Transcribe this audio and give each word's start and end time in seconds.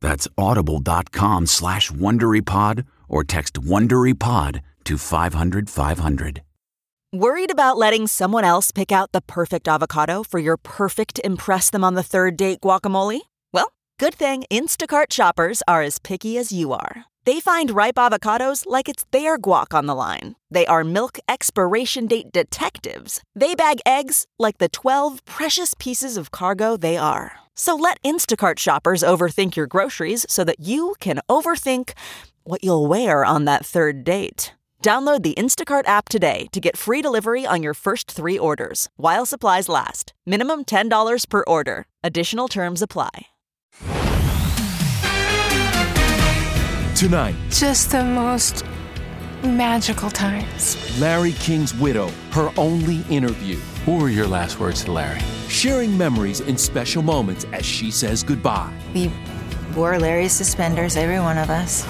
That's 0.00 0.28
audible.com 0.36 1.46
slash 1.46 1.90
WonderyPod 1.90 2.86
or 3.08 3.24
text 3.24 3.54
WonderyPod 3.54 4.60
to 4.84 4.98
500 4.98 5.70
500. 5.70 6.42
Worried 7.12 7.52
about 7.52 7.78
letting 7.78 8.06
someone 8.08 8.44
else 8.44 8.72
pick 8.72 8.92
out 8.92 9.12
the 9.12 9.20
perfect 9.20 9.68
avocado 9.68 10.22
for 10.22 10.38
your 10.38 10.56
perfect 10.56 11.20
Impress 11.24 11.70
Them 11.70 11.84
on 11.84 11.94
the 11.94 12.02
Third 12.02 12.36
Date 12.36 12.60
guacamole? 12.60 13.20
Well, 13.52 13.72
good 13.98 14.14
thing 14.14 14.44
Instacart 14.50 15.12
shoppers 15.12 15.62
are 15.66 15.82
as 15.82 15.98
picky 15.98 16.36
as 16.36 16.52
you 16.52 16.72
are. 16.72 17.04
They 17.24 17.40
find 17.40 17.70
ripe 17.70 17.94
avocados 17.94 18.64
like 18.66 18.88
it's 18.88 19.04
their 19.12 19.38
guac 19.38 19.72
on 19.72 19.86
the 19.86 19.94
line. 19.94 20.36
They 20.50 20.66
are 20.66 20.84
milk 20.84 21.18
expiration 21.28 22.06
date 22.06 22.32
detectives. 22.32 23.22
They 23.34 23.54
bag 23.54 23.80
eggs 23.86 24.26
like 24.38 24.58
the 24.58 24.68
12 24.68 25.24
precious 25.24 25.74
pieces 25.78 26.16
of 26.16 26.30
cargo 26.30 26.76
they 26.76 26.96
are. 26.96 27.38
So 27.58 27.74
let 27.74 28.00
Instacart 28.02 28.58
shoppers 28.58 29.02
overthink 29.02 29.56
your 29.56 29.66
groceries 29.66 30.24
so 30.28 30.44
that 30.44 30.60
you 30.60 30.94
can 31.00 31.20
overthink 31.28 31.92
what 32.44 32.62
you'll 32.62 32.86
wear 32.86 33.24
on 33.24 33.44
that 33.46 33.64
third 33.66 34.04
date. 34.04 34.52
Download 34.82 35.22
the 35.22 35.34
Instacart 35.34 35.88
app 35.88 36.08
today 36.08 36.46
to 36.52 36.60
get 36.60 36.76
free 36.76 37.02
delivery 37.02 37.44
on 37.44 37.60
your 37.62 37.74
first 37.74 38.08
three 38.10 38.38
orders 38.38 38.88
while 38.96 39.26
supplies 39.26 39.68
last. 39.68 40.12
Minimum 40.26 40.64
$10 40.66 41.28
per 41.28 41.42
order. 41.46 41.86
Additional 42.04 42.46
terms 42.46 42.82
apply. 42.82 43.26
Tonight, 46.94 47.34
Just 47.50 47.90
the 47.90 48.04
most 48.04 48.64
magical 49.42 50.08
times. 50.10 50.76
Larry 51.00 51.32
King's 51.32 51.74
widow, 51.74 52.08
her 52.30 52.52
only 52.56 53.02
interview. 53.10 53.58
What 53.86 54.02
were 54.02 54.08
your 54.08 54.26
last 54.26 54.58
words 54.58 54.82
to 54.84 54.92
Larry? 54.92 55.20
Sharing 55.48 55.96
memories 55.96 56.40
in 56.40 56.58
special 56.58 57.02
moments 57.02 57.46
as 57.52 57.64
she 57.64 57.92
says 57.92 58.24
goodbye. 58.24 58.72
We 58.94 59.12
wore 59.76 59.96
Larry's 59.98 60.32
suspenders, 60.32 60.96
every 60.96 61.20
one 61.20 61.38
of 61.38 61.50
us. 61.50 61.84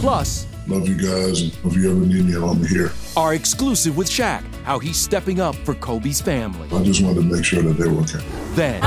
Plus, 0.00 0.46
Love 0.66 0.86
you 0.86 0.96
guys, 0.98 1.40
and 1.40 1.56
if 1.64 1.74
you 1.74 1.90
ever 1.90 2.00
need 2.00 2.26
me, 2.26 2.36
I'm 2.36 2.62
here. 2.66 2.92
our 3.16 3.32
exclusive 3.32 3.96
with 3.96 4.06
Shaq, 4.06 4.44
how 4.64 4.78
he's 4.78 4.98
stepping 4.98 5.40
up 5.40 5.54
for 5.54 5.72
Kobe's 5.74 6.20
family. 6.20 6.68
I 6.70 6.82
just 6.84 7.00
wanted 7.00 7.22
to 7.22 7.34
make 7.34 7.42
sure 7.42 7.62
that 7.62 7.82
they 7.82 7.88
were 7.88 8.02
okay. 8.02 8.22
Then, 8.52 8.84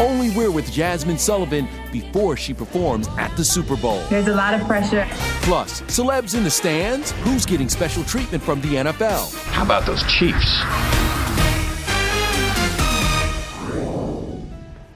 only 0.00 0.30
we're 0.30 0.52
with 0.52 0.66
Jazmine 0.70 1.18
Sullivan 1.18 1.66
before 1.90 2.36
she 2.36 2.54
performs 2.54 3.08
at 3.18 3.36
the 3.36 3.44
Super 3.44 3.76
Bowl. 3.76 4.00
There's 4.08 4.28
a 4.28 4.36
lot 4.36 4.54
of 4.54 4.64
pressure. 4.68 5.04
Plus, 5.42 5.80
celebs 5.82 6.36
in 6.36 6.44
the 6.44 6.50
stands, 6.50 7.10
who's 7.22 7.44
getting 7.44 7.68
special 7.68 8.04
treatment 8.04 8.44
from 8.44 8.60
the 8.60 8.76
NFL. 8.76 9.34
How 9.46 9.64
about 9.64 9.84
those 9.84 10.04
Chiefs? 10.04 10.60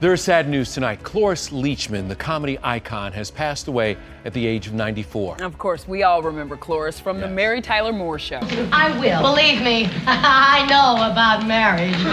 There's 0.03 0.21
sad 0.21 0.49
news 0.49 0.73
tonight. 0.73 1.01
Cloris 1.01 1.51
Leachman, 1.51 2.09
the 2.09 2.15
comedy 2.17 2.59
icon, 2.61 3.13
has 3.13 3.31
passed 3.31 3.69
away 3.69 3.95
at 4.25 4.33
the 4.33 4.45
age 4.45 4.67
of 4.67 4.73
94. 4.73 5.41
Of 5.41 5.57
course, 5.57 5.87
we 5.87 6.03
all 6.03 6.21
remember 6.21 6.57
Cloris 6.57 6.99
from 6.99 7.21
the 7.21 7.27
Mary 7.29 7.61
Tyler 7.61 7.93
Moore 7.93 8.19
Show. 8.19 8.39
I 8.73 8.99
will. 8.99 9.21
Believe 9.21 9.61
me, 9.61 9.85
I 10.05 10.65
know 10.67 11.09
about 11.09 11.47
marriage. 11.47 11.95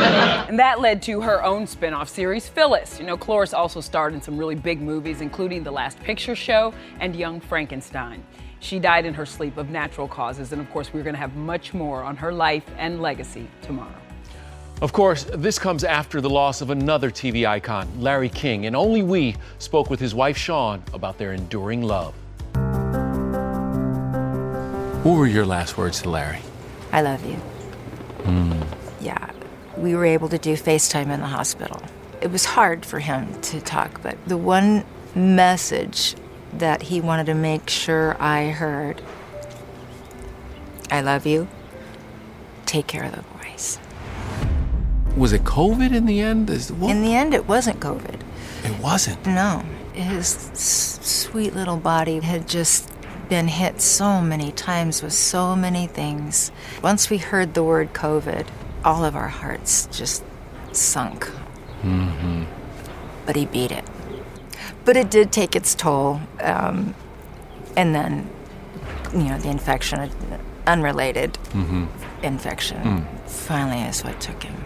And 0.49 0.57
that 0.57 0.81
led 0.81 1.03
to 1.03 1.21
her 1.21 1.43
own 1.43 1.67
spin 1.67 1.93
off 1.93 2.09
series, 2.09 2.49
Phyllis. 2.49 3.01
You 3.01 3.07
know, 3.07 3.17
Cloris 3.17 3.53
also 3.53 3.81
starred 3.81 4.15
in 4.15 4.23
some 4.23 4.39
really 4.39 4.55
big 4.55 4.81
movies, 4.81 5.21
including 5.21 5.65
The 5.65 5.73
Last 5.73 5.99
Picture 5.99 6.37
Show 6.37 6.73
and 7.01 7.17
Young 7.17 7.41
Frankenstein. 7.41 8.23
She 8.61 8.79
died 8.79 9.05
in 9.05 9.15
her 9.15 9.27
sleep 9.27 9.57
of 9.57 9.71
natural 9.71 10.07
causes, 10.07 10.53
and 10.53 10.63
of 10.63 10.71
course, 10.71 10.95
we're 10.95 11.03
going 11.03 11.15
to 11.15 11.21
have 11.21 11.35
much 11.35 11.75
more 11.75 12.05
on 12.05 12.17
her 12.19 12.33
life 12.33 12.67
and 12.79 13.03
legacy 13.03 13.49
tomorrow. 13.63 14.00
Of 14.83 14.95
course, 14.95 15.25
this 15.25 15.59
comes 15.59 15.85
after 15.85 16.23
the 16.23 16.31
loss 16.31 16.63
of 16.63 16.71
another 16.71 17.11
TV 17.11 17.47
icon, 17.47 17.87
Larry 18.01 18.31
King, 18.31 18.65
and 18.65 18.75
only 18.75 19.03
we 19.03 19.37
spoke 19.59 19.91
with 19.91 20.01
his 20.01 20.15
wife, 20.15 20.39
Shawn, 20.39 20.83
about 20.95 21.19
their 21.19 21.35
enduring 21.35 21.83
love. 21.83 22.15
What 25.05 25.17
were 25.17 25.27
your 25.27 25.45
last 25.45 25.77
words 25.77 26.01
to 26.03 26.09
Larry? 26.09 26.41
I 26.93 27.03
love 27.03 27.23
you. 27.27 27.35
Hmm. 27.35 28.63
Yeah. 29.05 29.31
We 29.77 29.95
were 29.95 30.07
able 30.07 30.31
to 30.31 30.39
do 30.39 30.55
FaceTime 30.55 31.11
in 31.11 31.21
the 31.21 31.27
hospital. 31.27 31.83
It 32.23 32.31
was 32.31 32.47
hard 32.47 32.87
for 32.87 33.01
him 33.01 33.39
to 33.43 33.61
talk, 33.61 34.03
but 34.03 34.17
the 34.27 34.39
one 34.39 34.87
message 35.15 36.15
that 36.55 36.81
he 36.83 37.03
wanted 37.03 37.27
to 37.27 37.35
make 37.35 37.69
sure 37.69 38.17
I 38.19 38.49
heard 38.49 39.03
I 40.91 41.03
love 41.03 41.27
you. 41.27 41.49
Take 42.67 42.87
care 42.87 43.05
of 43.05 43.13
the 43.15 43.23
boys. 43.39 43.79
Was 45.17 45.33
it 45.33 45.45
COVID 45.45 45.93
in 45.93 46.07
the 46.07 46.21
end? 46.21 46.51
Is, 46.51 46.73
what? 46.73 46.91
In 46.91 47.03
the 47.03 47.15
end, 47.15 47.35
it 47.35 47.47
wasn't 47.47 47.81
COVID. 47.81 48.21
it 48.65 48.79
wasn't. 48.81 49.25
No, 49.27 49.65
his 49.93 50.35
s- 50.53 50.99
sweet 51.03 51.55
little 51.55 51.77
body 51.77 52.21
had 52.21 52.49
just 52.49 52.91
been 53.29 53.49
hit 53.49 53.81
so 53.81 54.21
many 54.21 54.53
times 54.53 55.03
with 55.03 55.13
so 55.13 55.55
many 55.55 55.87
things. 55.87 56.51
Once 56.83 57.11
we 57.11 57.19
heard 57.19 57.55
the 57.55 57.63
word 57.63 57.93
COVID, 57.93 58.47
all 58.85 59.05
of 59.05 59.15
our 59.15 59.29
hearts 59.29 59.87
just 59.93 60.25
sunk. 60.73 61.31
Mm-hmm. 61.83 62.45
But 63.27 63.37
he 63.37 63.47
beat 63.47 63.71
it. 63.71 63.85
But 64.85 64.97
it 64.97 65.11
did 65.11 65.33
take 65.33 65.55
its 65.55 65.75
toll. 65.75 66.21
Um, 66.41 66.95
and 67.77 67.95
then, 67.95 68.29
you 69.13 69.25
know, 69.25 69.39
the 69.39 69.49
infection, 69.49 70.11
unrelated 70.67 71.35
mm-hmm. 71.35 71.87
infection, 72.25 72.79
hmm. 72.83 73.27
finally 73.27 73.81
is 73.83 74.03
what 74.03 74.21
took 74.21 74.43
him. 74.43 74.65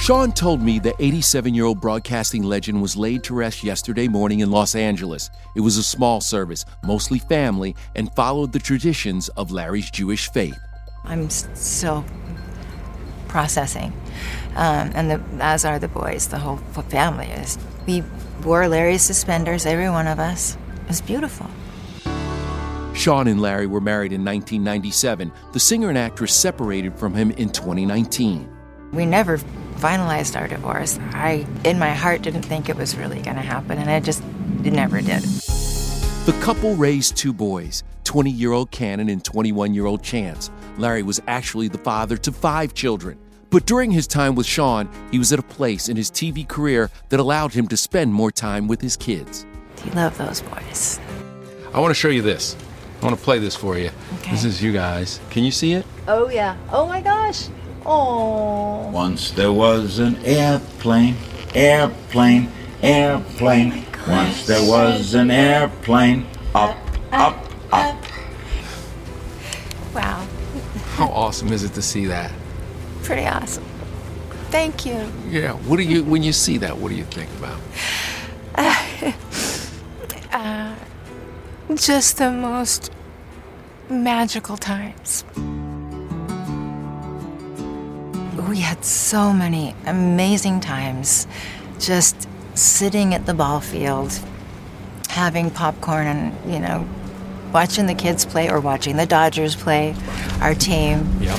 Shawn 0.00 0.32
told 0.32 0.62
me 0.62 0.78
the 0.78 0.94
87 0.98 1.52
year 1.54 1.66
old 1.66 1.78
broadcasting 1.78 2.42
legend 2.42 2.80
was 2.80 2.96
laid 2.96 3.22
to 3.24 3.34
rest 3.34 3.62
yesterday 3.62 4.08
morning 4.08 4.40
in 4.40 4.50
Los 4.50 4.74
Angeles. 4.74 5.28
It 5.54 5.60
was 5.60 5.76
a 5.76 5.82
small 5.82 6.22
service, 6.22 6.64
mostly 6.82 7.18
family, 7.18 7.76
and 7.94 8.10
followed 8.14 8.52
the 8.52 8.58
traditions 8.58 9.28
of 9.36 9.50
Larry's 9.50 9.90
Jewish 9.90 10.30
faith. 10.30 10.58
I'm 11.04 11.28
still 11.28 12.02
processing, 13.28 13.92
um, 14.56 14.90
and 14.94 15.10
the, 15.10 15.20
as 15.38 15.66
are 15.66 15.78
the 15.78 15.88
boys. 15.88 16.28
The 16.28 16.38
whole 16.38 16.56
family 16.88 17.26
is. 17.26 17.58
We 17.86 18.02
wore 18.42 18.66
Larry's 18.68 19.02
suspenders, 19.02 19.66
every 19.66 19.90
one 19.90 20.06
of 20.06 20.18
us. 20.18 20.56
It 20.84 20.88
was 20.88 21.02
beautiful. 21.02 21.46
Shawn 22.94 23.28
and 23.28 23.42
Larry 23.42 23.66
were 23.66 23.82
married 23.82 24.14
in 24.14 24.24
1997. 24.24 25.30
The 25.52 25.60
singer 25.60 25.90
and 25.90 25.98
actress 25.98 26.34
separated 26.34 26.98
from 26.98 27.14
him 27.14 27.32
in 27.32 27.50
2019. 27.50 28.48
We 28.92 29.06
never 29.06 29.38
finalized 29.80 30.38
our 30.38 30.46
divorce, 30.46 30.98
I, 31.12 31.46
in 31.64 31.78
my 31.78 31.90
heart, 31.90 32.22
didn't 32.22 32.42
think 32.42 32.68
it 32.68 32.76
was 32.76 32.96
really 32.96 33.20
going 33.22 33.36
to 33.36 33.42
happen, 33.42 33.78
and 33.78 33.90
it 33.90 34.04
just 34.04 34.22
it 34.64 34.72
never 34.72 35.00
did. 35.00 35.22
The 35.22 36.38
couple 36.42 36.74
raised 36.76 37.16
two 37.16 37.32
boys 37.32 37.82
20 38.04 38.30
year 38.30 38.52
old 38.52 38.70
Cannon 38.70 39.08
and 39.08 39.24
21 39.24 39.72
year 39.72 39.86
old 39.86 40.02
Chance. 40.02 40.50
Larry 40.76 41.02
was 41.02 41.20
actually 41.26 41.68
the 41.68 41.78
father 41.78 42.16
to 42.18 42.32
five 42.32 42.74
children. 42.74 43.18
But 43.50 43.66
during 43.66 43.90
his 43.90 44.06
time 44.06 44.36
with 44.36 44.46
Shawn, 44.46 44.88
he 45.10 45.18
was 45.18 45.32
at 45.32 45.38
a 45.38 45.42
place 45.42 45.88
in 45.88 45.96
his 45.96 46.10
TV 46.10 46.46
career 46.46 46.90
that 47.08 47.18
allowed 47.18 47.52
him 47.52 47.66
to 47.68 47.76
spend 47.76 48.12
more 48.12 48.30
time 48.30 48.68
with 48.68 48.80
his 48.80 48.96
kids. 48.96 49.44
He 49.82 49.90
loved 49.90 50.18
those 50.18 50.40
boys. 50.42 51.00
I 51.74 51.80
want 51.80 51.90
to 51.90 51.94
show 51.94 52.08
you 52.08 52.22
this. 52.22 52.56
I 53.00 53.06
want 53.06 53.18
to 53.18 53.24
play 53.24 53.38
this 53.38 53.56
for 53.56 53.78
you. 53.78 53.90
Okay. 54.18 54.30
This 54.30 54.44
is 54.44 54.62
you 54.62 54.72
guys. 54.72 55.20
Can 55.30 55.42
you 55.42 55.50
see 55.50 55.72
it? 55.72 55.86
Oh, 56.06 56.28
yeah. 56.28 56.56
Oh, 56.70 56.86
my 56.86 57.00
gosh. 57.00 57.48
Oh. 57.86 58.90
Once 58.90 59.30
there 59.32 59.52
was 59.52 59.98
an 59.98 60.16
airplane, 60.24 61.16
airplane, 61.54 62.50
airplane. 62.82 63.84
Once 64.08 64.46
there 64.46 64.68
was 64.68 65.14
an 65.14 65.30
airplane, 65.30 66.26
up, 66.54 66.76
up, 67.12 67.36
up. 67.72 67.96
Wow, 69.94 70.26
How 70.94 71.06
awesome 71.08 71.52
is 71.52 71.64
it 71.64 71.74
to 71.74 71.82
see 71.82 72.06
that? 72.06 72.32
pretty 73.02 73.26
awesome. 73.26 73.64
Thank 74.50 74.84
you. 74.86 75.10
Yeah. 75.28 75.52
What 75.52 75.78
do 75.78 75.82
you 75.82 76.04
when 76.04 76.22
you 76.22 76.32
see 76.32 76.58
that? 76.58 76.76
What 76.76 76.90
do 76.90 76.94
you 76.96 77.04
think 77.04 77.30
about? 77.38 77.60
Uh, 80.32 80.76
just 81.74 82.18
the 82.18 82.30
most 82.30 82.92
magical 83.88 84.56
times. 84.56 85.24
We 88.50 88.58
had 88.58 88.84
so 88.84 89.32
many 89.32 89.76
amazing 89.86 90.58
times 90.58 91.28
just 91.78 92.28
sitting 92.54 93.14
at 93.14 93.24
the 93.24 93.32
ball 93.32 93.60
field, 93.60 94.12
having 95.08 95.52
popcorn 95.52 96.08
and, 96.08 96.52
you 96.52 96.58
know, 96.58 96.84
watching 97.52 97.86
the 97.86 97.94
kids 97.94 98.24
play 98.24 98.50
or 98.50 98.58
watching 98.58 98.96
the 98.96 99.06
Dodgers 99.06 99.54
play, 99.54 99.94
our 100.40 100.52
team. 100.52 101.08
Yep. 101.20 101.38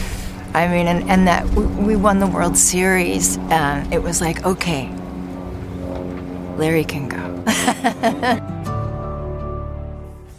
I 0.53 0.69
mean, 0.69 0.87
and, 0.87 1.09
and 1.09 1.27
that 1.27 1.49
we, 1.49 1.65
we 1.65 1.95
won 1.97 2.19
the 2.19 2.27
World 2.27 2.57
Series, 2.57 3.35
and 3.49 3.93
it 3.93 4.01
was 4.01 4.21
like, 4.21 4.45
okay, 4.45 4.89
Larry 6.55 6.85
can 6.85 7.09
go. 7.09 8.47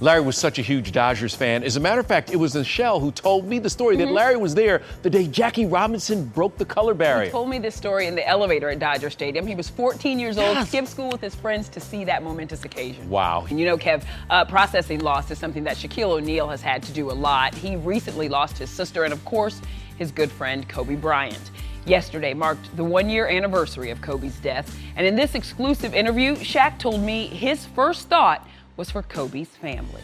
Larry 0.02 0.20
was 0.20 0.37
such 0.37 0.58
a 0.58 0.62
huge 0.62 0.90
Dodgers 0.90 1.32
fan. 1.32 1.62
As 1.62 1.76
a 1.76 1.81
matter 1.81 2.00
of 2.00 2.08
fact, 2.08 2.32
it 2.32 2.37
was 2.37 2.56
Michelle 2.56 2.99
who 2.99 3.12
told 3.12 3.46
me 3.46 3.60
the 3.60 3.70
story 3.70 3.94
that 3.99 4.10
Larry 4.10 4.37
was 4.37 4.52
there 4.52 4.82
the 5.02 5.08
day 5.08 5.28
Jackie 5.28 5.64
Robinson 5.64 6.25
broke 6.25 6.58
the 6.58 6.64
color 6.64 6.93
barrier. 6.93 7.26
He 7.26 7.31
told 7.31 7.49
me 7.49 7.60
this 7.60 7.76
story 7.76 8.08
in 8.08 8.16
the 8.16 8.26
elevator 8.26 8.69
at 8.69 8.81
Dodger 8.81 9.10
Stadium. 9.10 9.46
He 9.46 9.54
was 9.54 9.69
14 9.69 10.19
years 10.19 10.38
old, 10.38 10.66
skipped 10.66 10.88
school 10.88 11.08
with 11.08 11.20
his 11.20 11.37
friends 11.37 11.69
to 11.69 11.78
see 11.78 12.02
that 12.06 12.25
momentous 12.25 12.64
occasion. 12.64 13.08
Wow. 13.08 13.46
And 13.49 13.60
you 13.60 13.64
know, 13.64 13.78
Kev, 13.78 14.02
uh, 14.28 14.44
processing 14.44 14.99
loss 14.99 15.31
is 15.31 15.38
something 15.38 15.62
that 15.62 15.76
Shaquille 15.76 16.10
O'Neal 16.10 16.49
has 16.49 16.62
had 16.62 16.82
to 16.82 16.93
do 16.93 17.08
a 17.08 17.14
lot. 17.14 17.54
He 17.54 17.76
recently 17.76 18.28
lost 18.28 18.58
his 18.58 18.70
sister 18.70 19.04
and, 19.04 19.12
of 19.12 19.25
course, 19.25 19.62
his 19.99 20.10
good 20.10 20.32
friend 20.32 20.69
Kobe 20.69 20.96
Bryant. 20.96 21.52
Yesterday 21.87 22.34
marked 22.34 22.76
the 22.76 22.82
one 22.82 23.08
year 23.08 23.28
anniversary 23.28 23.90
of 23.90 24.00
Kobe's 24.00 24.34
death. 24.40 24.76
And 24.96 25.06
in 25.06 25.14
this 25.14 25.37
exclusive 25.37 25.94
interview, 25.94 26.34
Shaq 26.34 26.81
told 26.81 27.02
me 27.02 27.28
his 27.28 27.66
first 27.66 28.08
thought 28.08 28.49
was 28.77 28.91
for 28.91 29.03
Kobe's 29.03 29.49
family. 29.49 30.03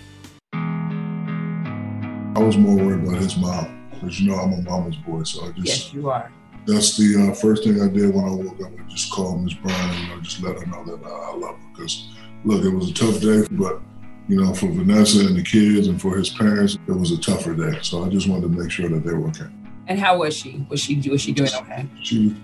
I 0.53 2.41
was 2.41 2.56
more 2.56 2.76
worried 2.76 3.05
about 3.05 3.20
his 3.20 3.37
mom 3.37 3.91
because 3.91 4.20
you 4.20 4.31
know 4.31 4.37
I'm 4.37 4.53
a 4.53 4.62
mama's 4.62 4.97
boy, 4.97 5.23
so 5.25 5.44
I 5.44 5.53
just 5.53 5.67
yes, 5.67 5.93
you 5.93 6.09
are. 6.09 6.31
that's 6.67 6.97
the 6.97 7.31
uh, 7.31 7.35
first 7.35 7.65
thing 7.65 7.81
I 7.81 7.88
did 7.88 8.15
when 8.15 8.25
I 8.25 8.31
woke 8.31 8.61
up. 8.61 8.73
I 8.79 8.88
just 8.88 9.11
called 9.11 9.43
Miss 9.43 9.55
Brown 9.55 9.91
and 9.91 9.99
you 9.99 10.09
know, 10.09 10.20
just 10.20 10.43
let 10.43 10.59
her 10.59 10.67
know 10.67 10.85
that 10.85 11.05
uh, 11.05 11.09
I 11.09 11.35
love 11.35 11.56
her. 11.56 11.69
Because 11.75 12.09
look, 12.44 12.65
it 12.65 12.70
was 12.70 12.91
a 12.91 12.94
tough 12.94 13.20
day, 13.20 13.44
but 13.53 13.81
you 14.29 14.41
know, 14.41 14.55
for 14.55 14.67
Vanessa 14.70 15.26
and 15.26 15.37
the 15.37 15.43
kids 15.43 15.88
and 15.88 16.00
for 16.00 16.17
his 16.17 16.29
parents, 16.31 16.79
it 16.87 16.93
was 16.93 17.11
a 17.11 17.19
tougher 17.19 17.55
day. 17.55 17.79
So 17.82 18.05
I 18.05 18.09
just 18.09 18.29
wanted 18.29 18.43
to 18.43 18.49
make 18.50 18.70
sure 18.70 18.88
that 18.88 19.05
they 19.05 19.15
were 19.15 19.29
okay. 19.29 19.47
And 19.88 19.99
how 19.99 20.19
was 20.19 20.37
she? 20.37 20.67
Was 20.69 20.81
she 20.81 21.00
was 21.09 21.20
she 21.23 21.32
doing 21.32 21.50
okay? 21.62 21.87
She 22.03 22.37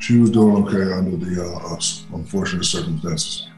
she 0.00 0.18
was 0.18 0.30
doing 0.30 0.64
okay 0.64 0.92
under 0.92 1.16
the 1.16 1.44
uh, 1.44 1.74
uh, 1.74 2.16
unfortunate 2.16 2.64
circumstances. 2.64 3.48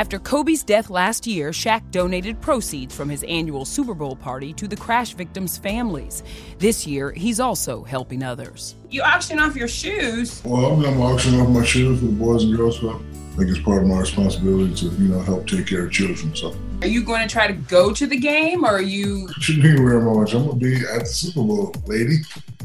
After 0.00 0.18
Kobe's 0.18 0.62
death 0.62 0.88
last 0.88 1.26
year, 1.26 1.50
Shaq 1.50 1.82
donated 1.90 2.40
proceeds 2.40 2.94
from 2.94 3.10
his 3.10 3.22
annual 3.24 3.66
Super 3.66 3.92
Bowl 3.92 4.16
party 4.16 4.54
to 4.54 4.66
the 4.66 4.74
crash 4.74 5.12
victims' 5.12 5.58
families. 5.58 6.22
This 6.58 6.86
year, 6.86 7.12
he's 7.12 7.38
also 7.38 7.84
helping 7.84 8.22
others. 8.22 8.76
You 8.88 9.02
auction 9.02 9.38
off 9.38 9.54
your 9.54 9.68
shoes. 9.68 10.40
Well, 10.42 10.72
I'm 10.72 10.80
gonna 10.82 11.02
auction 11.02 11.38
off 11.38 11.50
my 11.50 11.62
shoes 11.62 12.00
for 12.00 12.06
the 12.06 12.12
boys 12.12 12.44
and 12.44 12.56
girls 12.56 12.78
club. 12.78 13.02
I 13.34 13.36
think 13.36 13.50
it's 13.50 13.60
part 13.60 13.82
of 13.82 13.88
my 13.90 14.00
responsibility 14.00 14.74
to 14.76 14.86
you 14.86 15.08
know 15.08 15.20
help 15.20 15.46
take 15.46 15.66
care 15.66 15.84
of 15.84 15.92
children. 15.92 16.34
So 16.34 16.56
Are 16.80 16.88
you 16.88 17.04
going 17.04 17.20
to 17.20 17.30
try 17.30 17.46
to 17.46 17.52
go 17.52 17.92
to 17.92 18.06
the 18.06 18.18
game 18.18 18.64
or 18.64 18.70
are 18.70 18.80
you 18.80 19.26
what 19.26 19.48
you 19.50 19.62
mean 19.62 19.76
very 19.86 20.00
much? 20.02 20.32
I'm 20.32 20.46
gonna 20.46 20.56
be 20.56 20.76
at 20.76 21.00
the 21.00 21.04
Super 21.04 21.42
Bowl, 21.42 21.74
lady. 21.84 22.20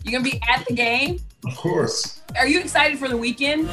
you 0.05 0.11
gonna 0.13 0.23
be 0.23 0.39
at 0.47 0.65
the 0.69 0.73
game? 0.73 1.19
Of 1.45 1.57
course. 1.57 2.21
Are 2.37 2.47
you 2.47 2.61
excited 2.61 2.97
for 2.97 3.09
the 3.09 3.15
Weeknd? 3.15 3.67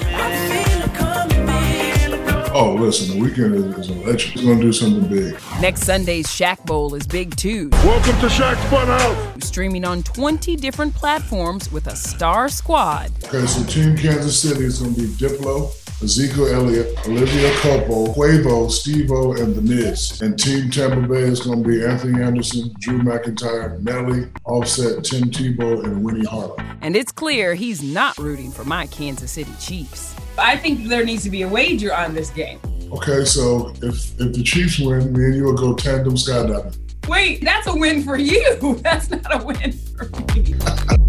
Oh, 2.55 2.75
listen, 2.75 3.19
the 3.19 3.25
Weeknd 3.27 3.55
is, 3.55 3.79
is 3.79 3.89
a 3.89 3.95
legend. 4.07 4.35
He's 4.35 4.45
gonna 4.45 4.61
do 4.61 4.75
something 4.75 5.09
big. 5.09 5.35
Next 5.63 5.85
Sunday's 5.85 6.27
Shaq 6.27 6.63
Bowl 6.67 6.95
is 6.95 7.07
big 7.07 7.35
too. 7.35 7.71
Welcome 7.73 8.21
to 8.21 8.27
Shaq's 8.27 8.61
Funhouse. 8.71 9.43
Streaming 9.43 9.87
on 9.87 10.03
20 10.03 10.57
different 10.57 10.95
platforms 10.95 11.73
with 11.73 11.87
a 11.87 11.97
star 11.97 12.51
squad. 12.51 13.11
Okay, 13.25 13.47
so 13.47 13.65
Team 13.65 13.97
Kansas 13.97 14.39
City 14.39 14.65
is 14.67 14.81
gonna 14.81 14.93
be 14.95 15.07
Diplo, 15.07 15.73
Ezekiel 16.03 16.47
Elliott, 16.49 16.99
Olivia 17.07 17.51
Culpo, 17.57 18.13
Quavo, 18.15 18.69
Steve-O, 18.71 19.35
and 19.35 19.55
The 19.55 19.63
Miz. 19.63 20.21
And 20.21 20.37
Team 20.39 20.71
Tampa 20.71 21.07
Bay 21.07 21.21
is 21.21 21.41
gonna 21.41 21.63
be 21.63 21.85
Anthony 21.85 22.21
Anderson, 22.21 22.75
Drew 22.81 22.99
McIntyre, 22.99 23.81
Nelly, 23.81 24.29
Offset, 24.45 25.05
Tim 25.05 25.31
Tebow, 25.31 25.85
and 25.85 26.05
Winnie 26.05 26.25
Harlow. 26.25 26.57
And 26.81 26.97
it's 26.97 27.13
clear 27.13 27.55
he's 27.55 27.83
not 27.83 28.19
rooting 28.19 28.51
for 28.51 28.65
my 28.65 28.87
Kansas 28.89 29.31
City 29.31 29.53
Chiefs. 29.61 30.17
I 30.39 30.57
think 30.57 30.89
there 30.89 31.05
needs 31.05 31.23
to 31.23 31.31
be 31.31 31.43
a 31.43 31.49
wager 31.49 31.95
on 31.95 32.15
this 32.15 32.31
game. 32.31 32.59
Okay, 32.93 33.25
so 33.25 33.73
if 33.81 34.21
if 34.21 34.33
the 34.35 34.43
Chiefs 34.43 34.81
win, 34.81 35.13
me 35.13 35.27
and 35.27 35.35
you 35.37 35.45
will 35.45 35.57
go 35.57 35.75
tandem 35.75 36.15
skydiving. 36.15 36.77
Wait, 37.09 37.45
that's 37.45 37.67
a 37.67 37.75
win 37.75 38.03
for 38.03 38.17
you. 38.17 38.77
That's 38.83 39.11
not 39.11 39.43
a 39.43 39.45
win 39.45 39.73
for 39.73 40.05
me. 40.35 40.55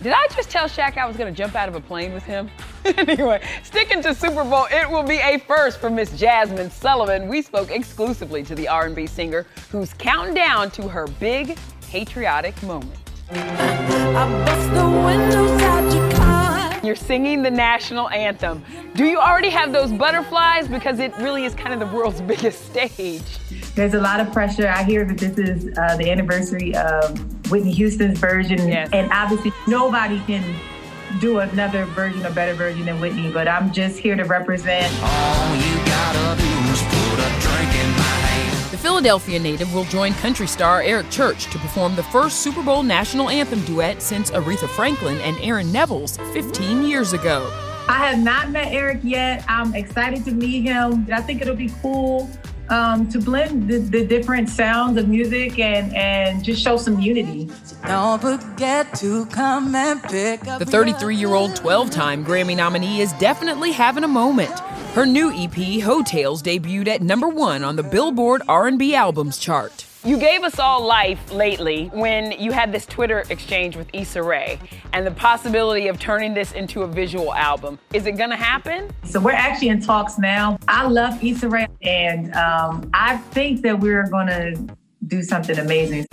Did 0.00 0.12
I 0.12 0.28
just 0.36 0.48
tell 0.48 0.68
Shaq 0.68 0.96
I 0.96 1.06
was 1.06 1.16
going 1.16 1.32
to 1.32 1.36
jump 1.36 1.56
out 1.56 1.68
of 1.68 1.74
a 1.74 1.80
plane 1.80 2.12
with 2.14 2.22
him? 2.22 2.48
anyway, 2.84 3.42
sticking 3.64 4.00
to 4.02 4.14
Super 4.14 4.44
Bowl, 4.44 4.66
it 4.70 4.88
will 4.88 5.02
be 5.02 5.18
a 5.18 5.38
first 5.38 5.80
for 5.80 5.90
Miss 5.90 6.10
Jazmine 6.10 6.70
Sullivan. 6.70 7.26
We 7.26 7.42
spoke 7.42 7.72
exclusively 7.72 8.44
to 8.44 8.54
the 8.54 8.68
R&B 8.68 9.08
singer 9.08 9.44
who's 9.72 9.92
counting 9.94 10.34
down 10.34 10.70
to 10.72 10.88
her 10.88 11.08
big 11.18 11.58
patriotic 11.82 12.62
moment. 12.62 12.96
You're 16.84 16.94
singing 16.94 17.42
the 17.42 17.50
national 17.50 18.08
anthem. 18.10 18.64
Do 18.94 19.04
you 19.04 19.18
already 19.18 19.50
have 19.50 19.72
those 19.72 19.92
butterflies? 19.92 20.68
Because 20.68 21.00
it 21.00 21.12
really 21.18 21.44
is 21.44 21.56
kind 21.56 21.74
of 21.74 21.80
the 21.80 21.94
world's 21.94 22.20
biggest 22.32 22.66
stage. 22.66 23.22
There's 23.74 23.94
a 23.94 24.00
lot 24.00 24.20
of 24.20 24.32
pressure. 24.32 24.68
I 24.68 24.84
hear 24.84 25.04
that 25.04 25.18
this 25.18 25.36
is 25.38 25.76
uh, 25.76 25.96
the 25.96 26.08
anniversary 26.08 26.76
of 26.76 27.37
Whitney 27.50 27.72
Houston's 27.72 28.18
version, 28.18 28.68
Yes. 28.68 28.88
and 28.92 29.10
obviously 29.12 29.52
nobody 29.66 30.20
can 30.26 30.42
do 31.20 31.38
another 31.38 31.84
version, 31.86 32.24
a 32.26 32.30
better 32.30 32.54
version 32.54 32.84
than 32.86 33.00
Whitney. 33.00 33.30
But 33.32 33.48
I'm 33.48 33.72
just 33.72 33.98
here 33.98 34.14
to 34.16 34.24
represent. 34.24 34.92
The 38.70 38.76
Philadelphia 38.76 39.38
native 39.38 39.72
will 39.74 39.84
join 39.84 40.12
country 40.14 40.46
star 40.46 40.82
Eric 40.82 41.10
Church 41.10 41.46
to 41.46 41.58
perform 41.58 41.96
the 41.96 42.02
first 42.04 42.40
Super 42.40 42.62
Bowl 42.62 42.82
national 42.82 43.28
anthem 43.30 43.60
duet 43.64 44.02
since 44.02 44.30
Aretha 44.30 44.68
Franklin 44.68 45.18
and 45.20 45.36
Aaron 45.40 45.72
Neville's 45.72 46.16
15 46.32 46.84
years 46.84 47.12
ago. 47.12 47.50
I 47.88 48.06
have 48.06 48.18
not 48.18 48.50
met 48.50 48.72
Eric 48.72 49.00
yet. 49.02 49.44
I'm 49.48 49.74
excited 49.74 50.24
to 50.26 50.32
meet 50.32 50.62
him. 50.64 51.06
I 51.10 51.22
think 51.22 51.40
it'll 51.40 51.56
be 51.56 51.72
cool 51.80 52.28
um, 52.70 53.08
to 53.08 53.20
blend 53.20 53.68
the, 53.68 53.78
the 53.78 54.06
different 54.06 54.48
sounds 54.48 54.98
of 54.98 55.08
music 55.08 55.58
and, 55.58 55.94
and 55.94 56.44
just 56.44 56.62
show 56.62 56.76
some 56.76 57.00
unity. 57.00 57.50
Don't 57.86 58.20
forget 58.20 58.94
to 58.96 59.26
come 59.26 59.74
and 59.74 60.02
pick 60.02 60.46
up 60.46 60.58
The 60.58 60.66
33 60.66 61.16
year 61.16 61.34
old 61.34 61.56
12 61.56 61.90
time 61.90 62.24
Grammy 62.24 62.56
nominee 62.56 63.00
is 63.00 63.12
definitely 63.14 63.72
having 63.72 64.04
a 64.04 64.08
moment. 64.08 64.58
Her 64.94 65.06
new 65.06 65.32
EP, 65.32 65.82
Hotels, 65.82 66.42
debuted 66.42 66.88
at 66.88 67.02
number 67.02 67.28
one 67.28 67.62
on 67.62 67.76
the 67.76 67.82
Billboard 67.82 68.42
R&B 68.48 68.94
Albums 68.94 69.38
chart. 69.38 69.87
You 70.04 70.16
gave 70.16 70.44
us 70.44 70.60
all 70.60 70.86
life 70.86 71.32
lately 71.32 71.86
when 71.92 72.30
you 72.30 72.52
had 72.52 72.70
this 72.70 72.86
Twitter 72.86 73.24
exchange 73.30 73.74
with 73.76 73.88
Issa 73.92 74.22
Rae 74.22 74.60
and 74.92 75.04
the 75.04 75.10
possibility 75.10 75.88
of 75.88 75.98
turning 75.98 76.34
this 76.34 76.52
into 76.52 76.82
a 76.82 76.86
visual 76.86 77.34
album. 77.34 77.80
Is 77.92 78.06
it 78.06 78.12
gonna 78.12 78.36
happen? 78.36 78.90
So 79.02 79.18
we're 79.18 79.32
actually 79.32 79.70
in 79.70 79.80
talks 79.80 80.16
now. 80.16 80.56
I 80.68 80.86
love 80.86 81.22
Issa 81.22 81.48
Rae, 81.48 81.66
and 81.82 82.32
um, 82.36 82.88
I 82.94 83.16
think 83.16 83.62
that 83.62 83.80
we're 83.80 84.08
going 84.08 84.28
to 84.28 84.76
do 85.08 85.20
something 85.24 85.58
amazing. 85.58 86.06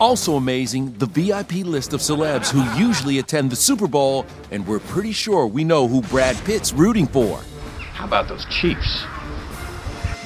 Also 0.00 0.36
amazing, 0.36 0.96
the 0.98 1.06
VIP 1.06 1.66
list 1.66 1.92
of 1.92 2.00
celebs 2.00 2.50
who 2.50 2.62
usually 2.80 3.18
attend 3.18 3.50
the 3.50 3.56
Super 3.56 3.88
Bowl, 3.88 4.26
and 4.52 4.64
we're 4.64 4.78
pretty 4.78 5.12
sure 5.12 5.48
we 5.48 5.64
know 5.64 5.88
who 5.88 6.02
Brad 6.02 6.36
Pitt's 6.44 6.72
rooting 6.72 7.08
for. 7.08 7.40
How 7.78 8.04
about 8.04 8.28
those 8.28 8.44
Chiefs? 8.44 9.04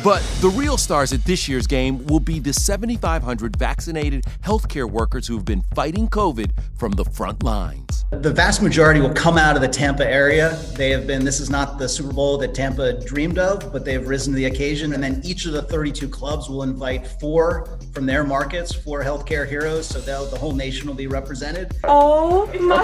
But 0.05 0.23
the 0.40 0.49
real 0.49 0.76
stars 0.76 1.12
at 1.12 1.25
this 1.25 1.49
year's 1.49 1.67
game 1.67 2.07
will 2.07 2.21
be 2.21 2.38
the 2.38 2.52
7,500 2.52 3.57
vaccinated 3.57 4.25
healthcare 4.45 4.88
workers 4.88 5.26
who 5.26 5.35
have 5.35 5.45
been 5.45 5.62
fighting 5.75 6.09
COVID 6.09 6.52
from 6.76 6.93
the 6.93 7.05
front 7.05 7.43
lines. 7.43 8.05
The 8.11 8.33
vast 8.33 8.62
majority 8.62 9.00
will 9.00 9.12
come 9.12 9.37
out 9.37 9.57
of 9.57 9.61
the 9.61 9.69
Tampa 9.69 10.09
area. 10.09 10.57
They 10.76 10.90
have 10.90 11.07
been, 11.07 11.25
this 11.25 11.40
is 11.40 11.50
not 11.50 11.78
the 11.78 11.88
Super 11.88 12.12
Bowl 12.12 12.38
that 12.38 12.55
Tampa 12.55 13.05
dreamed 13.05 13.38
of, 13.38 13.73
but 13.73 13.85
they 13.85 13.93
have 13.93 14.09
risen 14.09 14.33
to 14.33 14.37
the 14.37 14.47
occasion. 14.47 14.95
And 14.95 15.02
then 15.02 15.21
each 15.25 15.47
of 15.47 15.52
the 15.52 15.62
32 15.62 16.09
clubs 16.09 16.49
will 16.49 16.62
invite 16.62 17.07
four 17.07 17.78
from 17.93 18.07
their 18.07 18.25
markets, 18.25 18.73
four 18.73 19.02
healthcare 19.02 19.47
heroes, 19.47 19.87
so 19.87 20.00
the 20.00 20.38
whole 20.38 20.55
nation 20.55 20.87
will 20.87 20.95
be 20.95 21.09
represented. 21.09 21.76
Oh 21.85 22.47
my 22.61 22.78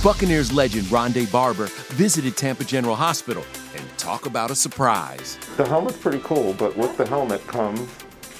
Buccaneers 0.04 0.52
legend 0.52 0.84
Rondé 0.86 1.30
Barber 1.32 1.66
visited 1.88 2.36
Tampa 2.36 2.64
General 2.64 2.94
Hospital 2.94 3.44
and 3.69 3.69
talk 4.10 4.26
about 4.26 4.50
a 4.50 4.56
surprise. 4.56 5.38
The 5.56 5.64
helmet's 5.64 5.96
pretty 5.96 6.18
cool, 6.24 6.52
but 6.54 6.76
with 6.76 6.96
the 6.96 7.06
helmet 7.06 7.46
comes 7.46 7.88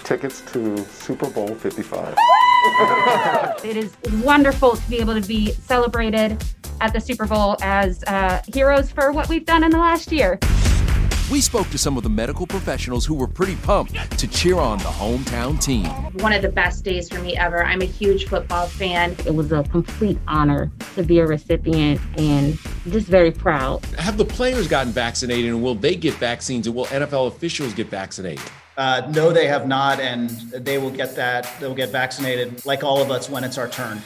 tickets 0.03 0.41
to 0.53 0.77
Super 0.79 1.31
Bowl 1.31 1.55
55. 1.55 2.17
it 3.65 3.77
is 3.77 3.97
wonderful 4.25 4.75
to 4.75 4.91
be 4.91 4.99
able 4.99 5.15
to 5.15 5.29
be 5.29 5.53
celebrated 5.53 6.43
at 6.81 6.93
the 6.93 7.01
Super 7.01 7.25
Bowl 7.25 7.57
as 7.63 8.03
uh, 8.09 8.43
heroes 8.53 8.91
for 8.91 9.13
what 9.13 9.29
we've 9.29 9.45
done 9.45 9.63
in 9.63 9.71
the 9.71 9.79
last 9.79 10.11
year. 10.11 10.41
We 11.31 11.41
spoke 11.41 11.71
to 11.71 11.79
some 11.79 11.97
of 11.97 12.03
the 12.03 12.11
medical 12.11 12.49
professionals 12.49 13.07
who 13.07 13.15
were 13.15 13.29
pretty 13.29 13.55
pumped 13.55 14.19
to 14.19 14.27
cheer 14.27 14.57
on 14.57 14.79
the 14.79 14.85
hometown 14.85 15.63
team. 15.63 15.87
One 16.21 16.33
of 16.33 16.43
the 16.43 16.49
best 16.49 16.83
days 16.83 17.09
for 17.09 17.21
me 17.21 17.37
ever. 17.37 17.65
I'm 17.65 17.83
a 17.83 17.85
huge 17.85 18.27
football 18.27 18.67
fan. 18.67 19.13
It 19.25 19.33
was 19.33 19.53
a 19.53 19.63
complete 19.63 20.19
honor 20.27 20.73
to 20.97 21.05
be 21.05 21.21
a 21.21 21.27
recipient 21.29 22.01
and 22.17 22.59
just 22.89 23.07
very 23.07 23.31
proud. 23.31 23.85
Have 23.99 24.17
the 24.17 24.25
players 24.25 24.69
gotten 24.69 24.93
vaccinated 24.93 25.51
and 25.51 25.63
will 25.63 25.75
they 25.75 25.95
get 25.95 26.15
vaccines 26.15 26.67
and 26.67 26.75
will 26.75 26.87
NFL 26.87 27.29
officials 27.29 27.75
get 27.75 27.89
vaccinated? 27.89 28.45
Uh, 28.77 29.11
no, 29.15 29.31
they 29.31 29.47
have 29.47 29.69
not, 29.69 30.01
and 30.01 30.31
they 30.53 30.79
will 30.79 30.91
get 30.91 31.15
that. 31.15 31.47
They'll 31.61 31.75
get 31.75 31.91
vaccinated, 31.91 32.65
like 32.65 32.83
all 32.83 33.03
of 33.03 33.11
us, 33.11 33.29
when 33.29 33.45
it's 33.45 33.59
our 33.59 33.69
turn. 33.69 34.01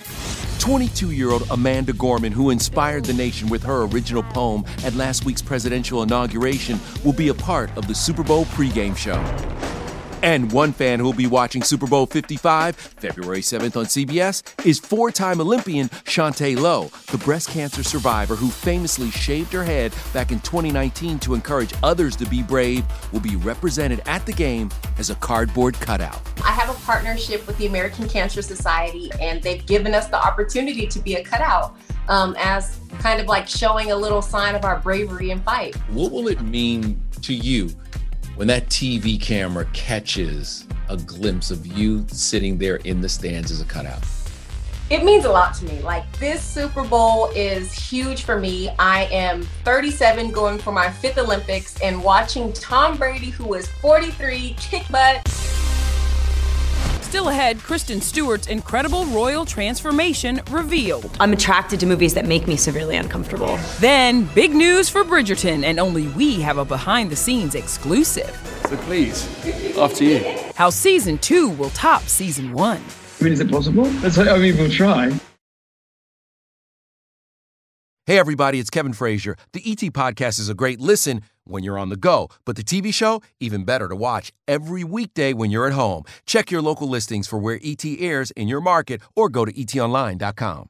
22 0.59 1.11
year 1.11 1.31
old 1.31 1.47
Amanda 1.51 1.93
Gorman, 1.93 2.33
who 2.33 2.51
inspired 2.51 3.05
the 3.05 3.13
nation 3.13 3.49
with 3.49 3.63
her 3.63 3.85
original 3.85 4.23
poem 4.23 4.65
at 4.83 4.95
last 4.95 5.25
week's 5.25 5.43
presidential 5.43 6.03
inauguration, 6.03 6.81
will 7.05 7.13
be 7.13 7.29
a 7.29 7.35
part 7.35 7.71
of 7.77 7.87
the 7.87 7.95
Super 7.95 8.25
Bowl 8.25 8.47
pregame 8.47 8.97
show. 8.97 9.23
And 10.25 10.51
one 10.53 10.73
fan 10.73 11.01
who'll 11.01 11.13
be 11.13 11.27
watching 11.27 11.63
Super 11.63 11.87
Bowl 11.87 12.07
55, 12.07 12.75
February 12.77 13.43
7th 13.43 13.77
on 13.77 13.85
CBS, 13.85 14.43
is 14.65 14.79
four 14.79 15.11
time 15.11 15.39
Olympian 15.39 15.91
Chaunté 15.91 16.59
Lowe, 16.59 16.91
the 17.13 17.19
breast 17.19 17.51
cancer 17.51 17.83
survivor 17.83 18.35
who 18.35 18.49
famously 18.49 19.11
shaved 19.11 19.53
her 19.53 19.63
head 19.63 19.93
back 20.15 20.33
in 20.33 20.41
2019 20.41 21.19
to 21.19 21.35
encourage 21.35 21.75
others 21.83 22.17
to 22.17 22.25
be 22.25 22.43
brave, 22.43 22.87
will 23.13 23.21
be 23.21 23.37
represented 23.37 24.01
at 24.07 24.25
the 24.25 24.33
game 24.33 24.71
as 24.97 25.11
a 25.11 25.15
cardboard 25.17 25.75
cutout. 25.75 26.19
I 26.43 26.53
have 26.53 26.71
a 26.71 26.81
partnership 26.87 27.47
with 27.47 27.59
the 27.59 27.67
American 27.67 28.09
Cancer 28.09 28.41
Society, 28.41 29.11
and 29.21 29.43
they've 29.43 29.67
given 29.67 29.95
us 29.95 30.09
the 30.09 30.17
opportunity 30.17 30.87
to 30.87 30.99
be 31.01 31.17
a 31.17 31.23
cutout 31.23 31.77
um, 32.09 32.35
as 32.39 32.81
kind 32.99 33.21
of 33.21 33.27
like 33.27 33.47
showing 33.47 33.91
a 33.91 33.97
little 33.97 34.23
sign 34.23 34.55
of 34.55 34.65
our 34.65 34.79
bravery 34.81 35.33
and 35.33 35.45
fight. 35.45 35.77
What 35.91 36.13
will 36.13 36.29
it 36.29 36.41
mean 36.41 36.99
to 37.21 37.35
you 37.35 37.69
when 38.37 38.49
that 38.49 38.69
TV 38.69 39.21
camera 39.21 39.65
catches 39.73 40.67
a 40.89 40.97
glimpse 40.97 41.51
of 41.51 41.67
you 41.67 42.05
sitting 42.09 42.59
there 42.59 42.77
in 42.77 43.01
the 43.01 43.09
stands 43.09 43.51
as 43.51 43.61
a 43.61 43.65
cutout? 43.65 44.03
It 44.91 45.03
means 45.03 45.25
a 45.25 45.31
lot 45.31 45.55
to 45.55 45.65
me. 45.65 45.81
Like 45.81 46.11
this 46.19 46.43
Super 46.43 46.85
Bowl 46.85 47.31
is 47.35 47.73
huge 47.73 48.23
for 48.23 48.39
me. 48.39 48.71
I 48.79 49.05
am 49.05 49.43
37 49.65 50.31
going 50.31 50.59
for 50.59 50.73
my 50.73 50.91
fifth 50.91 51.17
Olympics 51.17 51.81
and 51.81 52.03
watching 52.03 52.53
Tom 52.53 52.99
Brady, 52.99 53.31
who 53.31 53.55
is 53.55 53.67
43, 53.67 54.55
kick 54.59 54.87
butt. 54.91 55.27
Still 57.05 57.29
ahead, 57.29 57.59
Kristen 57.61 58.01
Stewart's 58.01 58.49
incredible 58.49 59.07
royal 59.07 59.45
transformation 59.45 60.41
revealed. 60.51 61.17
I'm 61.21 61.33
attracted 61.33 61.79
to 61.81 61.87
movies 61.87 62.13
that 62.15 62.27
make 62.27 62.49
me 62.49 62.57
severely 62.57 62.97
uncomfortable. 62.97 63.57
Then, 63.79 64.25
big 64.35 64.53
news 64.53 64.89
for 64.89 65.05
Bridgerton, 65.05 65.63
and 65.63 65.79
only 65.79 66.09
we 66.09 66.41
have 66.41 66.59
a 66.59 66.65
behind 66.65 67.11
the 67.11 67.17
scenes 67.17 67.55
exclusive. 67.55 68.35
So 68.69 68.77
please, 68.79 69.29
off 69.79 69.95
to 69.95 70.05
you. 70.05 70.39
How 70.57 70.71
season 70.71 71.19
two 71.19 71.51
will 71.51 71.71
top 71.71 72.03
season 72.03 72.53
one. 72.53 72.83
I 73.21 73.25
mean, 73.25 73.33
is 73.35 73.41
it 73.41 73.51
possible? 73.51 73.85
Let's, 74.03 74.19
I 74.19 74.37
mean, 74.39 74.57
we'll 74.57 74.71
try. 74.71 75.13
Hey, 78.07 78.19
everybody, 78.19 78.59
it's 78.61 78.69
Kevin 78.69 78.93
Frazier. 78.93 79.35
The 79.55 79.63
ET 79.65 79.79
Podcast 79.79 80.39
is 80.39 80.51
a 80.51 80.55
great 80.55 80.79
listen 80.79 81.23
when 81.45 81.65
you're 81.65 81.79
on 81.79 81.89
the 81.89 81.97
go, 81.97 82.29
but 82.45 82.55
the 82.55 82.63
TV 82.63 82.93
show, 82.93 83.23
even 83.41 83.65
better 83.65 83.89
to 83.89 83.97
watch 83.97 84.31
every 84.47 84.85
weekday 84.85 85.33
when 85.33 85.51
you're 85.51 85.67
at 85.67 85.73
home. 85.73 86.05
Check 86.27 86.51
your 86.51 86.61
local 86.61 86.87
listings 86.87 87.27
for 87.27 87.39
where 87.39 87.59
ET 87.65 87.83
airs 87.83 88.31
in 88.33 88.47
your 88.47 88.61
market 88.61 89.01
or 89.17 89.31
go 89.31 89.47
to 89.47 89.53
etonline.com. 89.55 90.69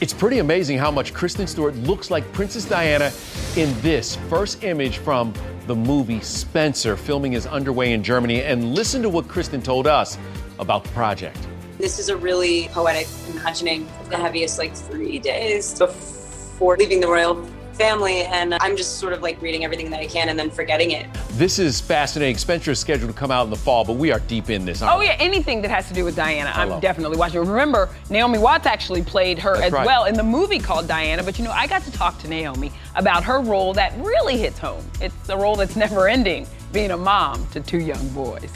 It's 0.00 0.14
pretty 0.14 0.38
amazing 0.38 0.78
how 0.78 0.92
much 0.92 1.12
Kristen 1.12 1.48
Stewart 1.48 1.74
looks 1.78 2.08
like 2.08 2.32
Princess 2.32 2.64
Diana 2.64 3.10
in 3.56 3.76
this 3.80 4.14
first 4.30 4.62
image 4.62 4.98
from 4.98 5.34
the 5.66 5.74
movie 5.74 6.20
Spencer. 6.20 6.96
Filming 6.96 7.32
is 7.32 7.48
underway 7.48 7.92
in 7.92 8.04
Germany, 8.04 8.44
and 8.44 8.76
listen 8.76 9.02
to 9.02 9.08
what 9.08 9.26
Kristen 9.26 9.60
told 9.60 9.88
us 9.88 10.18
about 10.60 10.84
the 10.84 10.90
project. 10.90 11.48
This 11.82 11.98
is 11.98 12.10
a 12.10 12.16
really 12.16 12.68
poetic 12.68 13.08
imagining 13.28 13.88
of 13.98 14.08
the 14.08 14.16
heaviest 14.16 14.56
like 14.56 14.72
three 14.72 15.18
days 15.18 15.76
before 15.76 16.76
leaving 16.76 17.00
the 17.00 17.08
royal 17.08 17.44
family 17.72 18.22
and 18.22 18.54
I'm 18.60 18.76
just 18.76 19.00
sort 19.00 19.12
of 19.12 19.20
like 19.20 19.42
reading 19.42 19.64
everything 19.64 19.90
that 19.90 19.98
I 19.98 20.06
can 20.06 20.28
and 20.28 20.38
then 20.38 20.48
forgetting 20.48 20.92
it. 20.92 21.12
This 21.30 21.58
is 21.58 21.80
fascinating. 21.80 22.36
Spencer 22.36 22.70
is 22.70 22.78
scheduled 22.78 23.10
to 23.10 23.18
come 23.18 23.32
out 23.32 23.42
in 23.42 23.50
the 23.50 23.56
fall, 23.56 23.84
but 23.84 23.94
we 23.94 24.12
are 24.12 24.20
deep 24.20 24.48
in 24.48 24.64
this. 24.64 24.80
Oh 24.80 25.00
yeah, 25.00 25.16
anything 25.18 25.60
that 25.62 25.72
has 25.72 25.88
to 25.88 25.94
do 25.94 26.04
with 26.04 26.14
Diana, 26.14 26.52
Hello. 26.52 26.76
I'm 26.76 26.80
definitely 26.80 27.16
watching. 27.16 27.40
Remember, 27.40 27.88
Naomi 28.10 28.38
Watts 28.38 28.66
actually 28.66 29.02
played 29.02 29.40
her 29.40 29.54
That's 29.54 29.66
as 29.66 29.72
right. 29.72 29.84
well 29.84 30.04
in 30.04 30.14
the 30.14 30.22
movie 30.22 30.60
called 30.60 30.86
Diana. 30.86 31.24
But 31.24 31.36
you 31.36 31.44
know, 31.44 31.50
I 31.50 31.66
got 31.66 31.82
to 31.82 31.90
talk 31.90 32.16
to 32.20 32.28
Naomi 32.28 32.70
about 32.94 33.24
her 33.24 33.40
role 33.40 33.72
that 33.72 33.92
really 33.96 34.36
hits 34.36 34.60
home. 34.60 34.84
It's 35.00 35.28
a 35.30 35.36
role 35.36 35.56
that's 35.56 35.74
never 35.74 36.06
ending, 36.06 36.46
being 36.72 36.92
a 36.92 36.96
mom 36.96 37.44
to 37.48 37.60
two 37.60 37.80
young 37.80 38.08
boys. 38.10 38.52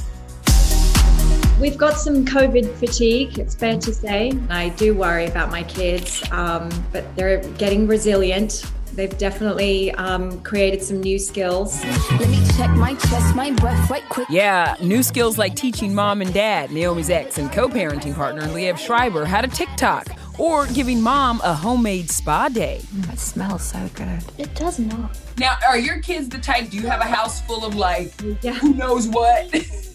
We've 1.60 1.78
got 1.78 1.98
some 1.98 2.24
COVID 2.26 2.74
fatigue, 2.74 3.38
it's 3.38 3.54
fair 3.54 3.78
to 3.78 3.94
say. 3.94 4.32
I 4.50 4.68
do 4.70 4.94
worry 4.94 5.24
about 5.26 5.50
my 5.50 5.62
kids, 5.62 6.22
um, 6.30 6.68
but 6.92 7.04
they're 7.16 7.38
getting 7.54 7.86
resilient. 7.86 8.62
They've 8.92 9.16
definitely 9.16 9.90
um, 9.92 10.38
created 10.42 10.82
some 10.82 11.00
new 11.00 11.18
skills. 11.18 11.82
Let 12.12 12.28
me 12.28 12.42
check 12.56 12.70
my 12.76 12.94
chest, 12.94 13.34
my 13.34 13.52
breath 13.52 13.90
right 13.90 14.06
quick. 14.10 14.28
Yeah, 14.28 14.76
new 14.82 15.02
skills 15.02 15.38
like 15.38 15.56
teaching 15.56 15.94
mom 15.94 16.20
and 16.20 16.32
dad, 16.32 16.70
Naomi's 16.72 17.08
ex 17.08 17.38
and 17.38 17.50
co-parenting 17.50 18.14
partner 18.14 18.42
Liev 18.42 18.76
Schreiber 18.78 19.24
had 19.24 19.44
a 19.46 19.48
TikTok, 19.48 20.08
or 20.38 20.66
giving 20.66 21.00
mom 21.00 21.40
a 21.42 21.54
homemade 21.54 22.10
spa 22.10 22.48
day. 22.50 22.82
It 23.10 23.18
smells 23.18 23.62
so 23.62 23.88
good. 23.94 24.22
It 24.36 24.54
does 24.54 24.78
not. 24.78 25.18
Now, 25.38 25.56
are 25.66 25.78
your 25.78 26.00
kids 26.00 26.28
the 26.28 26.38
type? 26.38 26.68
Do 26.70 26.76
you 26.76 26.86
have 26.86 27.00
a 27.00 27.04
house 27.04 27.40
full 27.42 27.64
of 27.64 27.74
like 27.74 28.12
Yeah. 28.42 28.52
who 28.52 28.74
knows 28.74 29.08
what? 29.08 29.54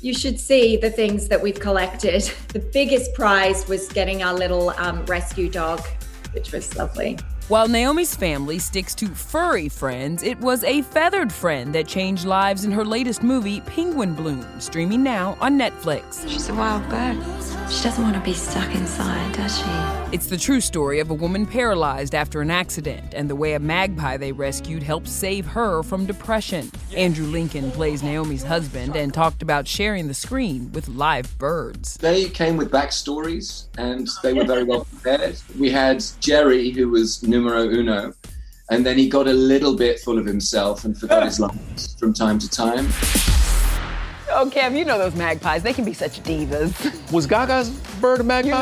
You 0.00 0.14
should 0.14 0.38
see 0.38 0.76
the 0.76 0.90
things 0.90 1.26
that 1.28 1.42
we've 1.42 1.58
collected. 1.58 2.30
The 2.48 2.60
biggest 2.60 3.12
prize 3.14 3.68
was 3.68 3.88
getting 3.88 4.22
our 4.22 4.32
little 4.32 4.70
um, 4.70 5.04
rescue 5.04 5.50
dog, 5.50 5.80
which 6.32 6.50
was 6.50 6.74
lovely. 6.76 7.18
While 7.48 7.68
Naomi's 7.68 8.14
family 8.14 8.58
sticks 8.58 8.94
to 8.96 9.06
furry 9.06 9.68
friends, 9.68 10.22
it 10.22 10.38
was 10.40 10.64
a 10.64 10.82
feathered 10.82 11.32
friend 11.32 11.74
that 11.74 11.86
changed 11.86 12.24
lives 12.24 12.64
in 12.64 12.72
her 12.72 12.84
latest 12.84 13.22
movie, 13.22 13.60
Penguin 13.60 14.14
Bloom, 14.14 14.46
streaming 14.60 15.02
now 15.02 15.36
on 15.40 15.58
Netflix. 15.58 16.28
She's 16.28 16.48
a 16.48 16.54
wild 16.54 16.88
bird. 16.88 17.16
She 17.70 17.82
doesn't 17.84 18.02
want 18.02 18.16
to 18.16 18.22
be 18.22 18.34
stuck 18.34 18.74
inside, 18.74 19.34
does 19.34 19.58
she? 19.58 20.07
It's 20.10 20.28
the 20.28 20.38
true 20.38 20.62
story 20.62 21.00
of 21.00 21.10
a 21.10 21.14
woman 21.14 21.44
paralyzed 21.44 22.14
after 22.14 22.40
an 22.40 22.50
accident 22.50 23.12
and 23.12 23.28
the 23.28 23.36
way 23.36 23.52
a 23.52 23.58
magpie 23.58 24.16
they 24.16 24.32
rescued 24.32 24.82
helped 24.82 25.06
save 25.06 25.44
her 25.44 25.82
from 25.82 26.06
depression. 26.06 26.70
Andrew 26.96 27.26
Lincoln 27.26 27.70
plays 27.72 28.02
Naomi's 28.02 28.42
husband 28.42 28.96
and 28.96 29.12
talked 29.12 29.42
about 29.42 29.68
sharing 29.68 30.08
the 30.08 30.14
screen 30.14 30.72
with 30.72 30.88
live 30.88 31.36
birds. 31.36 31.98
They 31.98 32.30
came 32.30 32.56
with 32.56 32.70
backstories 32.70 33.66
and 33.76 34.08
they 34.22 34.32
were 34.32 34.46
very 34.46 34.64
well 34.64 34.86
prepared. 34.86 35.36
We 35.58 35.68
had 35.68 36.02
Jerry, 36.20 36.70
who 36.70 36.88
was 36.88 37.22
numero 37.22 37.68
uno, 37.68 38.14
and 38.70 38.86
then 38.86 38.96
he 38.96 39.10
got 39.10 39.28
a 39.28 39.34
little 39.34 39.76
bit 39.76 40.00
full 40.00 40.18
of 40.18 40.24
himself 40.24 40.86
and 40.86 40.96
forgot 40.96 41.24
his 41.24 41.38
lines 41.38 41.96
from 42.00 42.14
time 42.14 42.38
to 42.38 42.48
time. 42.48 42.88
Oh, 44.30 44.48
Cam, 44.50 44.76
you 44.76 44.84
know 44.84 44.98
those 44.98 45.14
magpies. 45.14 45.62
They 45.62 45.72
can 45.72 45.84
be 45.84 45.92
such 45.92 46.22
divas. 46.22 47.12
Was 47.12 47.26
Gaga's 47.26 47.70
bird 48.00 48.20
a 48.20 48.24
magpie? 48.24 48.58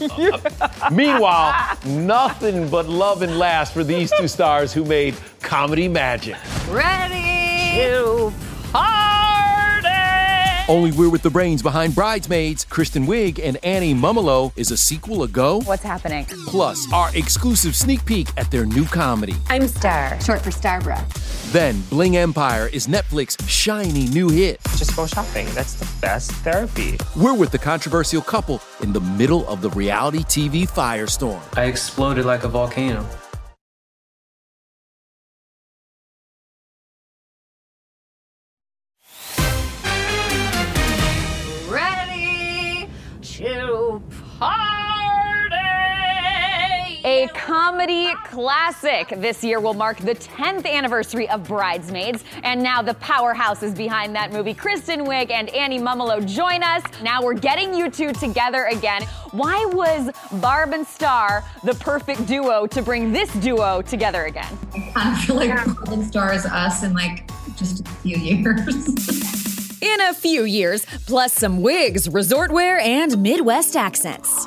You 0.00 0.08
know. 0.08 0.38
Meanwhile, 0.92 1.76
nothing 1.86 2.68
but 2.68 2.88
love 2.88 3.22
and 3.22 3.38
laughs 3.38 3.70
for 3.70 3.84
these 3.84 4.12
two 4.18 4.28
stars 4.28 4.72
who 4.72 4.84
made 4.84 5.16
comedy 5.40 5.88
magic. 5.88 6.36
Ready 6.68 7.80
to 7.80 8.32
party! 8.72 9.07
Only 10.68 10.92
We're 10.92 11.08
with 11.08 11.22
the 11.22 11.30
brains 11.30 11.62
behind 11.62 11.94
Bridesmaids, 11.94 12.64
Kristen 12.64 13.06
Wiig 13.06 13.40
and 13.42 13.56
Annie 13.64 13.94
Mumolo 13.94 14.52
is 14.54 14.70
a 14.70 14.76
sequel 14.76 15.22
a 15.22 15.28
go? 15.28 15.60
What's 15.62 15.82
happening? 15.82 16.26
Plus, 16.46 16.92
our 16.92 17.08
exclusive 17.16 17.74
sneak 17.74 18.04
peek 18.04 18.28
at 18.36 18.50
their 18.50 18.66
new 18.66 18.84
comedy. 18.84 19.34
I'm 19.48 19.66
Star, 19.66 20.20
short 20.20 20.42
for 20.42 20.50
Starbara. 20.50 21.02
Then, 21.52 21.80
Bling 21.88 22.18
Empire 22.18 22.68
is 22.70 22.86
Netflix's 22.86 23.48
shiny 23.48 24.08
new 24.08 24.28
hit. 24.28 24.60
Just 24.76 24.94
go 24.94 25.06
shopping. 25.06 25.46
That's 25.54 25.72
the 25.72 25.88
best 26.02 26.32
therapy. 26.32 26.98
We're 27.16 27.32
with 27.32 27.50
the 27.50 27.58
controversial 27.58 28.20
couple 28.20 28.60
in 28.82 28.92
the 28.92 29.00
middle 29.00 29.48
of 29.48 29.62
the 29.62 29.70
reality 29.70 30.18
TV 30.18 30.68
firestorm. 30.68 31.40
I 31.56 31.64
exploded 31.64 32.26
like 32.26 32.44
a 32.44 32.48
volcano. 32.48 33.08
A 47.18 47.26
comedy 47.30 48.14
classic. 48.26 49.08
This 49.08 49.42
year 49.42 49.58
will 49.58 49.74
mark 49.74 49.98
the 49.98 50.14
10th 50.14 50.64
anniversary 50.64 51.28
of 51.30 51.48
Bridesmaids, 51.48 52.22
and 52.44 52.62
now 52.62 52.80
the 52.80 52.94
powerhouses 52.94 53.76
behind 53.76 54.14
that 54.14 54.32
movie, 54.32 54.54
Kristen 54.54 55.00
Wiig 55.00 55.32
and 55.32 55.48
Annie 55.48 55.80
Mumolo, 55.80 56.24
join 56.24 56.62
us. 56.62 56.84
Now 57.02 57.20
we're 57.20 57.34
getting 57.34 57.74
you 57.74 57.90
two 57.90 58.12
together 58.12 58.66
again. 58.66 59.02
Why 59.32 59.64
was 59.72 60.12
Barb 60.40 60.72
and 60.74 60.86
Star 60.86 61.42
the 61.64 61.74
perfect 61.74 62.24
duo 62.28 62.68
to 62.68 62.82
bring 62.82 63.10
this 63.12 63.32
duo 63.40 63.82
together 63.82 64.26
again? 64.26 64.56
I 64.72 64.92
kind 64.94 65.16
of 65.16 65.24
feel 65.24 65.34
like 65.34 65.74
Barb 65.74 65.88
and 65.88 66.06
Star 66.06 66.32
is 66.32 66.46
us 66.46 66.84
in 66.84 66.94
like 66.94 67.28
just 67.56 67.80
a 67.84 67.90
few 67.94 68.16
years. 68.16 68.60
In 69.82 70.00
a 70.02 70.14
few 70.14 70.44
years, 70.44 70.86
plus 71.08 71.32
some 71.32 71.62
wigs, 71.62 72.08
resort 72.08 72.52
wear, 72.52 72.78
and 72.78 73.20
Midwest 73.20 73.74
accents. 73.74 74.46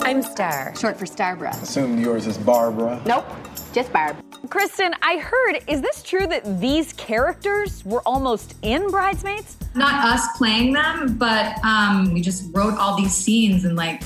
I'm 0.00 0.22
Star, 0.22 0.74
short 0.76 0.98
for 0.98 1.06
Starbara. 1.06 1.50
Assume 1.62 1.98
yours 1.98 2.26
is 2.26 2.36
Barbara. 2.38 3.00
Nope, 3.06 3.26
just 3.72 3.92
Barb. 3.92 4.16
Kristen, 4.50 4.94
I 5.02 5.18
heard, 5.18 5.60
is 5.66 5.80
this 5.80 6.02
true 6.02 6.26
that 6.26 6.60
these 6.60 6.92
characters 6.94 7.84
were 7.84 8.02
almost 8.06 8.54
in 8.62 8.90
Bridesmaids? 8.90 9.56
Not 9.74 10.04
us 10.04 10.26
playing 10.36 10.72
them, 10.72 11.16
but 11.16 11.56
um, 11.64 12.12
we 12.12 12.20
just 12.20 12.54
wrote 12.54 12.74
all 12.78 12.96
these 12.96 13.14
scenes 13.14 13.64
and 13.64 13.76
like 13.76 14.02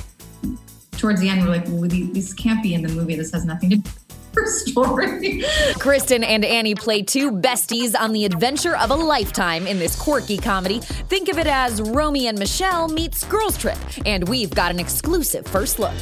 towards 0.92 1.21
the 1.21 1.28
end 1.28 1.42
we're 1.42 1.50
like, 1.50 1.64
well, 1.66 1.83
these 1.83 2.33
can't 2.35 2.62
be 2.62 2.75
in 2.75 2.83
the 2.83 2.88
movie. 2.88 3.16
This 3.16 3.33
has 3.33 3.45
nothing 3.45 3.71
to 3.71 3.76
do 3.76 3.90
story. 4.47 5.42
Kristen 5.78 6.25
and 6.25 6.44
Annie 6.44 6.75
play 6.75 7.02
two 7.02 7.30
besties 7.32 7.99
on 7.99 8.12
the 8.12 8.25
adventure 8.25 8.76
of 8.76 8.90
a 8.90 8.94
lifetime 8.94 9.66
in 9.66 9.78
this 9.78 9.97
quirky 9.97 10.37
comedy. 10.37 10.80
Think 10.80 11.28
of 11.28 11.38
it 11.38 11.47
as 11.47 11.80
Romy 11.80 12.26
and 12.28 12.38
Michelle 12.38 12.88
meets 12.88 13.25
Girls 13.25 13.56
Trip, 13.56 13.78
and 14.06 14.28
we've 14.28 14.50
got 14.54 14.70
an 14.70 14.78
exclusive 14.78 15.47
first 15.47 15.78
look. 15.78 15.94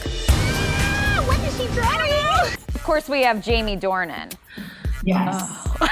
When 1.27 1.41
is 1.41 1.57
she 1.57 1.67
driving? 1.75 2.57
Of 2.75 2.83
course, 2.83 3.09
we 3.09 3.23
have 3.23 3.43
Jamie 3.43 3.77
Dornan. 3.77 4.33
Yes. 5.05 5.43
Oh. 5.81 5.89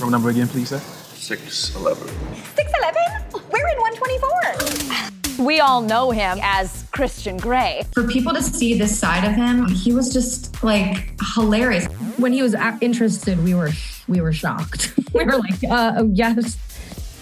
Room 0.00 0.10
number 0.10 0.30
again, 0.30 0.48
please, 0.48 0.68
sir. 0.68 0.78
611. 0.78 2.08
6'11? 2.56 3.32
We're 3.52 3.68
in 3.68 3.80
124. 3.80 5.21
We 5.42 5.58
all 5.58 5.80
know 5.80 6.12
him 6.12 6.38
as 6.40 6.84
Christian 6.92 7.36
Grey. 7.36 7.82
For 7.94 8.06
people 8.06 8.32
to 8.32 8.42
see 8.42 8.78
this 8.78 8.96
side 8.96 9.24
of 9.24 9.34
him, 9.34 9.66
he 9.68 9.92
was 9.92 10.12
just 10.12 10.62
like 10.62 11.12
hilarious. 11.34 11.86
When 12.16 12.32
he 12.32 12.42
was 12.42 12.54
interested, 12.80 13.42
we 13.42 13.54
were 13.54 13.70
we 14.06 14.20
were 14.20 14.32
shocked. 14.32 14.94
we 15.12 15.24
were 15.24 15.38
like, 15.38 15.64
uh, 15.68 16.04
yes. 16.12 16.56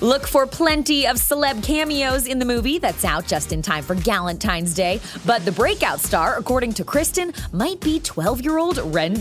Look 0.03 0.27
for 0.27 0.47
plenty 0.47 1.07
of 1.07 1.17
celeb 1.17 1.63
cameos 1.63 2.27
in 2.27 2.39
the 2.39 2.47
movie 2.47 2.79
that's 2.79 3.05
out 3.05 3.27
just 3.27 3.53
in 3.53 3.61
time 3.63 3.85
for 3.85 3.95
Galentine's 3.95 4.75
Day. 4.75 5.01
But 5.27 5.45
the 5.45 5.53
breakout 5.53 6.01
star, 6.01 6.37
according 6.39 6.73
to 6.75 6.85
Kristen, 6.85 7.33
might 7.53 7.81
be 7.81 8.01
12 8.01 8.43
year 8.43 8.59
old 8.59 8.79
Reyn 8.79 9.15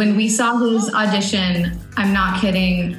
When 0.00 0.16
we 0.16 0.30
saw 0.30 0.56
his 0.56 0.94
audition, 0.94 1.78
I'm 1.98 2.14
not 2.14 2.40
kidding. 2.40 2.96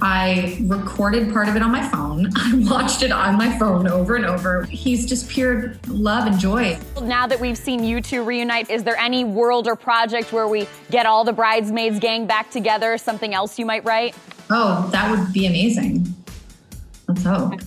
I 0.00 0.56
recorded 0.62 1.30
part 1.30 1.46
of 1.46 1.56
it 1.56 1.62
on 1.62 1.70
my 1.70 1.86
phone. 1.86 2.30
I 2.36 2.52
watched 2.70 3.02
it 3.02 3.12
on 3.12 3.36
my 3.36 3.58
phone 3.58 3.86
over 3.86 4.16
and 4.16 4.24
over. 4.24 4.62
He's 4.64 5.04
just 5.04 5.28
pure 5.28 5.74
love 5.88 6.26
and 6.26 6.38
joy. 6.38 6.78
Now 7.02 7.26
that 7.26 7.38
we've 7.38 7.58
seen 7.58 7.84
you 7.84 8.00
two 8.00 8.22
reunite, 8.22 8.70
is 8.70 8.82
there 8.82 8.96
any 8.96 9.24
world 9.26 9.68
or 9.68 9.76
project 9.76 10.32
where 10.32 10.48
we 10.48 10.66
get 10.90 11.04
all 11.04 11.22
the 11.22 11.34
bridesmaids 11.34 11.98
gang 11.98 12.26
back 12.26 12.50
together? 12.50 12.96
Something 12.96 13.34
else 13.34 13.58
you 13.58 13.66
might 13.66 13.84
write? 13.84 14.16
Oh, 14.48 14.88
that 14.90 15.10
would 15.10 15.30
be 15.34 15.44
amazing. 15.44 16.14
Let's 17.08 17.24
hope. 17.24 17.60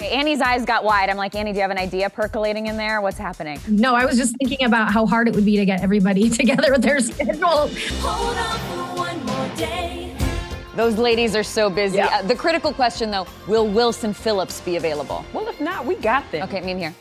Annie's 0.00 0.40
eyes 0.40 0.64
got 0.64 0.84
wide. 0.84 1.10
I'm 1.10 1.16
like, 1.16 1.34
Annie, 1.34 1.52
do 1.52 1.56
you 1.56 1.62
have 1.62 1.70
an 1.70 1.78
idea 1.78 2.10
percolating 2.10 2.66
in 2.66 2.76
there? 2.76 3.00
What's 3.00 3.18
happening? 3.18 3.60
No, 3.68 3.94
I 3.94 4.04
was 4.04 4.16
just 4.16 4.36
thinking 4.38 4.66
about 4.66 4.92
how 4.92 5.06
hard 5.06 5.28
it 5.28 5.34
would 5.34 5.44
be 5.44 5.56
to 5.56 5.64
get 5.64 5.82
everybody 5.82 6.28
together 6.40 6.72
with 6.72 6.82
their 6.82 7.00
schedule. 7.00 7.68
Those 10.76 10.98
ladies 10.98 11.36
are 11.36 11.44
so 11.44 11.70
busy. 11.70 12.00
Uh, 12.00 12.22
the 12.22 12.34
critical 12.34 12.72
question, 12.72 13.10
though, 13.10 13.26
will 13.46 13.66
Wilson 13.68 14.12
Phillips 14.12 14.60
be 14.60 14.74
available? 14.76 15.24
Well, 15.32 15.48
if 15.48 15.60
not, 15.60 15.86
we 15.86 15.94
got 15.94 16.28
them. 16.32 16.42
Okay, 16.48 16.60
meet 16.62 16.74
me 16.74 16.80
here. 16.80 16.94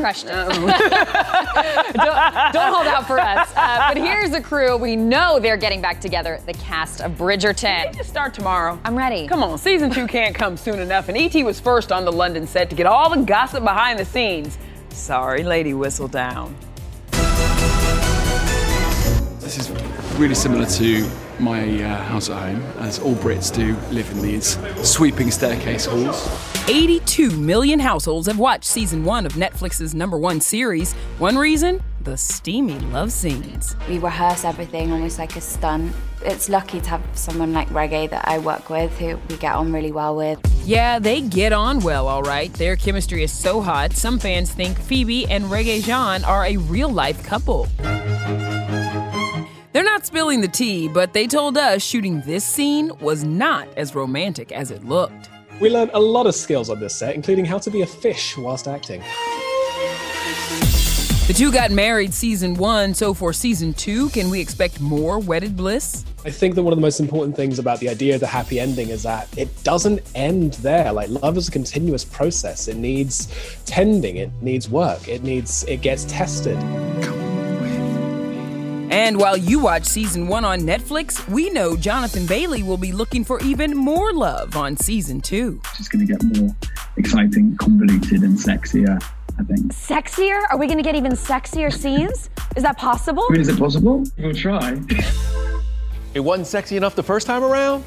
Crushed 0.00 0.26
it. 0.26 0.30
don't, 1.94 2.52
don't 2.52 2.74
hold 2.74 2.86
out 2.86 3.06
for 3.06 3.20
us. 3.20 3.52
Uh, 3.54 3.88
but 3.88 3.96
here's 3.96 4.30
the 4.30 4.40
crew. 4.40 4.76
We 4.76 4.96
know 4.96 5.38
they're 5.38 5.56
getting 5.56 5.80
back 5.80 6.00
together. 6.00 6.40
The 6.46 6.54
cast 6.54 7.00
of 7.00 7.12
Bridgerton. 7.12 7.94
Just 7.94 8.08
start 8.08 8.32
tomorrow. 8.32 8.78
I'm 8.84 8.96
ready. 8.96 9.28
Come 9.28 9.42
on, 9.42 9.58
season 9.58 9.90
two 9.90 10.06
can't 10.06 10.34
come 10.34 10.56
soon 10.56 10.78
enough. 10.78 11.08
And 11.08 11.18
ET 11.18 11.34
was 11.44 11.60
first 11.60 11.92
on 11.92 12.04
the 12.04 12.12
London 12.12 12.46
set 12.46 12.70
to 12.70 12.76
get 12.76 12.86
all 12.86 13.10
the 13.10 13.22
gossip 13.22 13.62
behind 13.62 13.98
the 13.98 14.04
scenes. 14.04 14.56
Sorry, 14.88 15.42
lady, 15.42 15.72
Whistledown. 15.72 16.54
This 19.40 19.58
is 19.58 19.70
really 20.18 20.34
similar 20.34 20.66
to 20.66 21.10
my 21.40 21.82
uh, 21.82 22.02
house 22.04 22.28
at 22.28 22.36
home, 22.36 22.62
as 22.78 22.98
all 22.98 23.14
Brits 23.14 23.54
do 23.54 23.76
live 23.94 24.10
in 24.10 24.22
these 24.22 24.58
sweeping 24.88 25.30
staircase 25.30 25.86
halls. 25.86 26.28
82 26.68 27.30
million 27.30 27.80
households 27.80 28.26
have 28.26 28.38
watched 28.38 28.64
season 28.64 29.04
one 29.04 29.26
of 29.26 29.32
Netflix's 29.32 29.94
number 29.94 30.18
one 30.18 30.40
series. 30.40 30.92
One 31.18 31.36
reason? 31.36 31.82
The 32.02 32.16
steamy 32.16 32.78
love 32.78 33.12
scenes. 33.12 33.76
We 33.88 33.98
rehearse 33.98 34.44
everything 34.44 34.92
almost 34.92 35.18
like 35.18 35.36
a 35.36 35.40
stunt. 35.40 35.92
It's 36.22 36.48
lucky 36.48 36.80
to 36.80 36.90
have 36.90 37.02
someone 37.14 37.52
like 37.52 37.68
Regé 37.68 38.08
that 38.10 38.26
I 38.28 38.38
work 38.38 38.70
with 38.70 38.96
who 38.98 39.18
we 39.28 39.36
get 39.36 39.54
on 39.54 39.72
really 39.72 39.92
well 39.92 40.16
with. 40.16 40.38
Yeah, 40.64 40.98
they 40.98 41.22
get 41.22 41.52
on 41.52 41.80
well, 41.80 42.08
all 42.08 42.22
right. 42.22 42.52
Their 42.54 42.76
chemistry 42.76 43.22
is 43.22 43.32
so 43.32 43.60
hot, 43.60 43.92
some 43.92 44.18
fans 44.18 44.52
think 44.52 44.78
Phoebe 44.78 45.26
and 45.26 45.44
Regé-Jean 45.44 46.24
are 46.24 46.44
a 46.44 46.56
real 46.56 46.90
life 46.90 47.22
couple. 47.24 47.66
They're 49.72 49.84
not 49.84 50.04
spilling 50.04 50.40
the 50.40 50.48
tea, 50.48 50.88
but 50.88 51.12
they 51.12 51.28
told 51.28 51.56
us 51.56 51.80
shooting 51.84 52.22
this 52.22 52.44
scene 52.44 52.90
was 53.00 53.22
not 53.22 53.68
as 53.76 53.94
romantic 53.94 54.50
as 54.50 54.72
it 54.72 54.84
looked. 54.84 55.30
We 55.60 55.70
learned 55.70 55.92
a 55.94 56.00
lot 56.00 56.26
of 56.26 56.34
skills 56.34 56.70
on 56.70 56.80
this 56.80 56.96
set, 56.96 57.14
including 57.14 57.44
how 57.44 57.58
to 57.58 57.70
be 57.70 57.82
a 57.82 57.86
fish 57.86 58.36
whilst 58.36 58.66
acting. 58.66 59.00
The 61.28 61.34
two 61.36 61.52
got 61.52 61.70
married 61.70 62.12
season 62.12 62.54
one, 62.54 62.94
so 62.94 63.14
for 63.14 63.32
season 63.32 63.72
two, 63.74 64.08
can 64.08 64.28
we 64.28 64.40
expect 64.40 64.80
more 64.80 65.20
wedded 65.20 65.56
bliss? 65.56 66.04
I 66.24 66.30
think 66.30 66.56
that 66.56 66.64
one 66.64 66.72
of 66.72 66.76
the 66.76 66.82
most 66.82 66.98
important 66.98 67.36
things 67.36 67.60
about 67.60 67.78
the 67.78 67.88
idea 67.88 68.14
of 68.14 68.20
the 68.20 68.26
happy 68.26 68.58
ending 68.58 68.88
is 68.88 69.04
that 69.04 69.28
it 69.38 69.62
doesn't 69.62 70.02
end 70.16 70.54
there. 70.54 70.92
Like 70.92 71.10
love 71.10 71.36
is 71.36 71.46
a 71.46 71.52
continuous 71.52 72.04
process. 72.04 72.66
It 72.66 72.76
needs 72.76 73.28
tending, 73.66 74.16
it 74.16 74.30
needs 74.42 74.68
work, 74.68 75.06
it 75.06 75.22
needs 75.22 75.62
it 75.68 75.80
gets 75.80 76.04
tested. 76.06 76.58
And 78.90 79.18
while 79.18 79.36
you 79.36 79.60
watch 79.60 79.84
season 79.84 80.26
one 80.26 80.44
on 80.44 80.62
Netflix, 80.62 81.26
we 81.28 81.48
know 81.50 81.76
Jonathan 81.76 82.26
Bailey 82.26 82.64
will 82.64 82.76
be 82.76 82.90
looking 82.90 83.22
for 83.24 83.40
even 83.40 83.76
more 83.76 84.12
love 84.12 84.56
on 84.56 84.76
season 84.76 85.20
two. 85.20 85.60
It's 85.66 85.78
just 85.78 85.92
going 85.92 86.04
to 86.04 86.12
get 86.12 86.22
more 86.36 86.54
exciting, 86.96 87.56
convoluted, 87.56 88.22
and 88.22 88.36
sexier, 88.36 89.00
I 89.38 89.44
think. 89.44 89.72
Sexier? 89.72 90.44
Are 90.50 90.58
we 90.58 90.66
going 90.66 90.78
to 90.78 90.82
get 90.82 90.96
even 90.96 91.12
sexier 91.12 91.72
scenes? 91.72 92.30
Is 92.56 92.64
that 92.64 92.78
possible? 92.78 93.24
I 93.28 93.32
mean, 93.32 93.40
is 93.42 93.48
it 93.48 93.58
possible? 93.58 94.04
We'll 94.18 94.34
try. 94.34 94.80
It 96.12 96.18
wasn't 96.18 96.48
sexy 96.48 96.76
enough 96.76 96.96
the 96.96 97.04
first 97.04 97.28
time 97.28 97.44
around? 97.44 97.84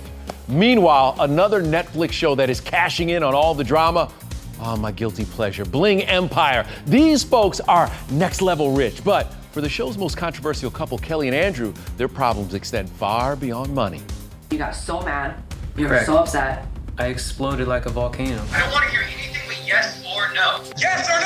Meanwhile, 0.48 1.18
another 1.20 1.62
Netflix 1.62 2.14
show 2.14 2.36
that 2.36 2.50
is 2.50 2.62
cashing 2.62 3.10
in 3.10 3.22
on 3.22 3.34
all 3.36 3.54
the 3.54 3.66
drama. 3.66 4.10
Oh, 4.62 4.78
my 4.78 4.94
guilty 4.94 5.26
pleasure. 5.26 5.66
Bling 5.66 6.04
Empire. 6.04 6.66
These 6.86 7.26
folks 7.26 7.60
are 7.60 7.92
next 8.12 8.42
level 8.42 8.72
rich, 8.72 9.04
but 9.04 9.36
for 9.54 9.62
the 9.62 9.70
show's 9.70 10.00
most 10.00 10.18
controversial 10.18 10.72
couple, 10.72 10.98
Kelly 10.98 11.28
and 11.28 11.36
Andrew, 11.36 11.74
their 11.96 12.08
problems 12.08 12.56
extend 12.56 12.90
far 12.90 13.36
beyond 13.36 13.72
money. 13.72 14.02
You 14.50 14.58
got 14.58 14.76
so 14.76 15.00
mad. 15.02 15.36
You 15.78 15.88
were 15.88 16.04
so 16.04 16.18
upset. 16.18 16.66
I 16.98 17.08
exploded 17.08 17.68
like 17.68 17.86
a 17.86 17.90
volcano. 17.90 18.44
I 18.52 18.60
don't 18.60 18.72
want 18.72 18.86
to 18.86 18.92
hear 18.92 19.02
anything 19.04 19.42
but 19.48 19.62
yes 19.66 20.04
or 20.06 20.34
no. 20.34 20.64
Yes 20.80 21.08
or 21.08 21.20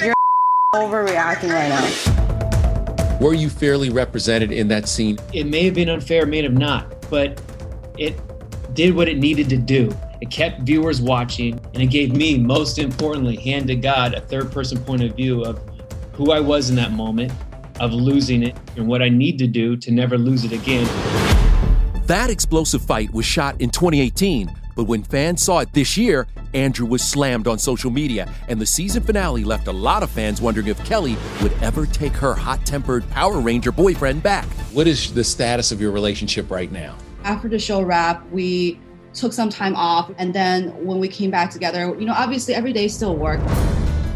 no! 0.00 0.06
You're 0.06 0.14
overreacting 0.74 1.52
right 1.52 1.68
now. 1.68 3.18
Were 3.20 3.34
you 3.34 3.50
fairly 3.50 3.90
represented 3.90 4.50
in 4.50 4.68
that 4.68 4.88
scene? 4.88 5.18
It 5.34 5.44
may 5.44 5.66
have 5.66 5.74
been 5.74 5.90
unfair, 5.90 6.24
may 6.24 6.42
have 6.42 6.54
not, 6.56 7.10
but 7.10 7.42
it 7.98 8.18
did 8.74 8.94
what 8.96 9.06
it 9.06 9.18
needed 9.18 9.50
to 9.50 9.58
do. 9.58 9.94
It 10.22 10.30
kept 10.30 10.62
viewers 10.62 11.02
watching, 11.02 11.60
and 11.74 11.82
it 11.82 11.90
gave 11.90 12.16
me, 12.16 12.38
most 12.38 12.78
importantly, 12.78 13.36
hand 13.36 13.68
to 13.68 13.76
God, 13.76 14.14
a 14.14 14.22
third 14.22 14.50
person 14.50 14.78
point 14.78 15.02
of 15.02 15.14
view 15.14 15.44
of 15.44 15.60
who 16.14 16.30
I 16.30 16.40
was 16.40 16.70
in 16.70 16.76
that 16.76 16.92
moment, 16.92 17.32
of 17.80 17.92
losing 17.92 18.42
it, 18.42 18.56
and 18.76 18.86
what 18.86 19.02
I 19.02 19.08
need 19.08 19.38
to 19.38 19.46
do 19.46 19.76
to 19.76 19.90
never 19.90 20.16
lose 20.16 20.44
it 20.44 20.52
again. 20.52 20.86
That 22.06 22.30
explosive 22.30 22.82
fight 22.82 23.12
was 23.12 23.26
shot 23.26 23.60
in 23.60 23.70
2018, 23.70 24.54
but 24.76 24.84
when 24.84 25.02
fans 25.02 25.42
saw 25.42 25.58
it 25.60 25.72
this 25.72 25.96
year, 25.96 26.26
Andrew 26.52 26.86
was 26.86 27.02
slammed 27.02 27.48
on 27.48 27.58
social 27.58 27.90
media, 27.90 28.32
and 28.48 28.60
the 28.60 28.66
season 28.66 29.02
finale 29.02 29.42
left 29.42 29.66
a 29.66 29.72
lot 29.72 30.02
of 30.02 30.10
fans 30.10 30.40
wondering 30.40 30.68
if 30.68 30.82
Kelly 30.84 31.16
would 31.42 31.52
ever 31.62 31.86
take 31.86 32.12
her 32.12 32.34
hot 32.34 32.64
tempered 32.64 33.08
Power 33.10 33.40
Ranger 33.40 33.72
boyfriend 33.72 34.22
back. 34.22 34.44
What 34.72 34.86
is 34.86 35.12
the 35.12 35.24
status 35.24 35.72
of 35.72 35.80
your 35.80 35.90
relationship 35.90 36.50
right 36.50 36.70
now? 36.70 36.96
After 37.24 37.48
the 37.48 37.58
show 37.58 37.82
wrap, 37.82 38.24
we 38.30 38.78
took 39.14 39.32
some 39.32 39.48
time 39.48 39.74
off, 39.74 40.12
and 40.18 40.32
then 40.32 40.68
when 40.84 41.00
we 41.00 41.08
came 41.08 41.30
back 41.30 41.50
together, 41.50 41.96
you 41.98 42.04
know, 42.04 42.14
obviously 42.16 42.54
every 42.54 42.72
day 42.72 42.86
still 42.86 43.16
work. 43.16 43.40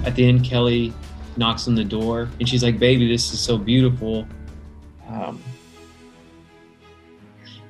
At 0.04 0.14
the 0.14 0.28
end, 0.28 0.44
Kelly 0.44 0.92
knocks 1.38 1.68
on 1.68 1.74
the 1.74 1.84
door, 1.84 2.28
and 2.40 2.48
she's 2.48 2.62
like, 2.62 2.78
"Baby, 2.78 3.08
this 3.08 3.32
is 3.32 3.40
so 3.40 3.56
beautiful." 3.56 4.26
Um, 5.08 5.40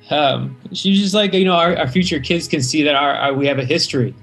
um, 0.09 0.57
she's 0.73 0.99
just 0.99 1.13
like, 1.13 1.33
you 1.33 1.45
know, 1.45 1.53
our, 1.53 1.77
our 1.77 1.87
future 1.87 2.19
kids 2.19 2.47
can 2.47 2.61
see 2.61 2.81
that 2.83 2.95
our, 2.95 3.13
our 3.13 3.33
we 3.33 3.45
have 3.47 3.59
a 3.59 3.65
history, 3.65 4.13